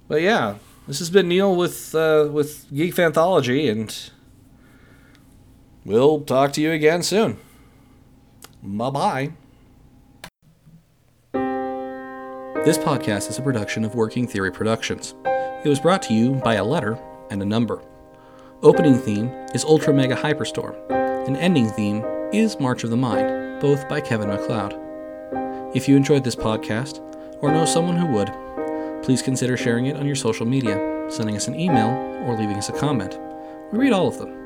but 0.07 0.21
yeah, 0.21 0.55
this 0.87 0.99
has 0.99 1.09
been 1.09 1.27
Neil 1.27 1.55
with 1.55 1.93
uh, 1.93 2.29
with 2.31 2.67
Geek 2.73 2.97
Anthology, 2.97 3.67
and 3.67 3.93
we'll 5.83 6.21
talk 6.21 6.53
to 6.53 6.61
you 6.61 6.71
again 6.71 7.03
soon. 7.03 7.37
Bye 8.63 8.89
bye. 8.89 9.31
This 12.63 12.77
podcast 12.77 13.27
is 13.27 13.39
a 13.39 13.41
production 13.41 13.83
of 13.83 13.95
Working 13.95 14.27
Theory 14.27 14.51
Productions. 14.51 15.15
It 15.25 15.67
was 15.67 15.79
brought 15.79 16.03
to 16.03 16.13
you 16.13 16.35
by 16.35 16.53
a 16.53 16.63
letter 16.63 16.95
and 17.31 17.41
a 17.41 17.45
number. 17.45 17.81
Opening 18.61 18.99
theme 18.99 19.29
is 19.55 19.63
Ultra 19.63 19.91
Mega 19.91 20.15
Hyperstorm, 20.15 20.75
and 21.27 21.35
ending 21.37 21.69
theme 21.69 22.05
is 22.31 22.59
March 22.59 22.83
of 22.83 22.91
the 22.91 22.97
Mind, 22.97 23.59
both 23.61 23.89
by 23.89 23.99
Kevin 23.99 24.27
MacLeod. 24.27 24.77
If 25.75 25.89
you 25.89 25.95
enjoyed 25.95 26.23
this 26.23 26.35
podcast, 26.35 26.99
or 27.41 27.51
know 27.51 27.65
someone 27.65 27.95
who 27.95 28.05
would, 28.05 28.31
please 29.03 29.23
consider 29.23 29.57
sharing 29.57 29.87
it 29.87 29.95
on 29.95 30.05
your 30.05 30.15
social 30.15 30.45
media, 30.45 31.07
sending 31.09 31.35
us 31.35 31.47
an 31.47 31.59
email, 31.59 31.89
or 32.27 32.37
leaving 32.37 32.57
us 32.57 32.69
a 32.69 32.73
comment. 32.73 33.17
We 33.71 33.79
read 33.79 33.91
all 33.91 34.07
of 34.07 34.19
them. 34.19 34.40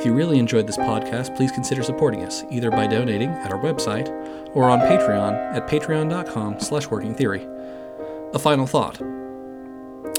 If 0.00 0.06
you 0.06 0.14
really 0.14 0.38
enjoyed 0.38 0.66
this 0.66 0.78
podcast, 0.78 1.36
please 1.36 1.52
consider 1.52 1.82
supporting 1.82 2.24
us, 2.24 2.42
either 2.48 2.70
by 2.70 2.86
donating 2.86 3.28
at 3.32 3.52
our 3.52 3.58
website 3.58 4.08
or 4.54 4.70
on 4.70 4.80
Patreon 4.80 5.34
at 5.54 5.68
patreon.com 5.68 6.58
slash 6.58 6.86
workingtheory. 6.86 7.44
A 8.34 8.38
final 8.38 8.66
thought. 8.66 8.98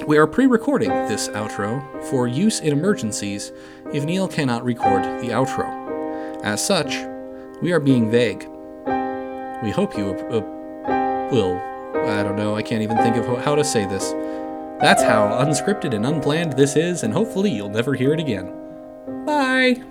We 0.07 0.19
are 0.19 0.27
pre-recording 0.27 0.89
this 1.07 1.29
outro 1.29 1.81
for 2.11 2.27
use 2.27 2.59
in 2.59 2.73
emergencies 2.73 3.51
if 3.91 4.03
Neil 4.03 4.27
cannot 4.27 4.63
record 4.63 5.01
the 5.19 5.29
outro. 5.29 5.65
As 6.43 6.63
such, 6.63 6.97
we 7.63 7.71
are 7.71 7.79
being 7.79 8.11
vague. 8.11 8.47
We 9.63 9.71
hope 9.71 9.97
you 9.97 10.11
uh, 10.29 11.27
will. 11.31 11.57
I 12.07 12.21
don't 12.21 12.35
know, 12.35 12.55
I 12.55 12.61
can't 12.61 12.83
even 12.83 12.97
think 12.97 13.15
of 13.15 13.25
how 13.43 13.55
to 13.55 13.63
say 13.63 13.87
this. 13.87 14.11
That's 14.79 15.01
how 15.01 15.43
unscripted 15.43 15.95
and 15.95 16.05
unplanned 16.05 16.53
this 16.53 16.75
is, 16.75 17.01
and 17.01 17.11
hopefully 17.11 17.49
you'll 17.49 17.69
never 17.69 17.95
hear 17.95 18.13
it 18.13 18.19
again. 18.19 18.60
Bye! 19.25 19.90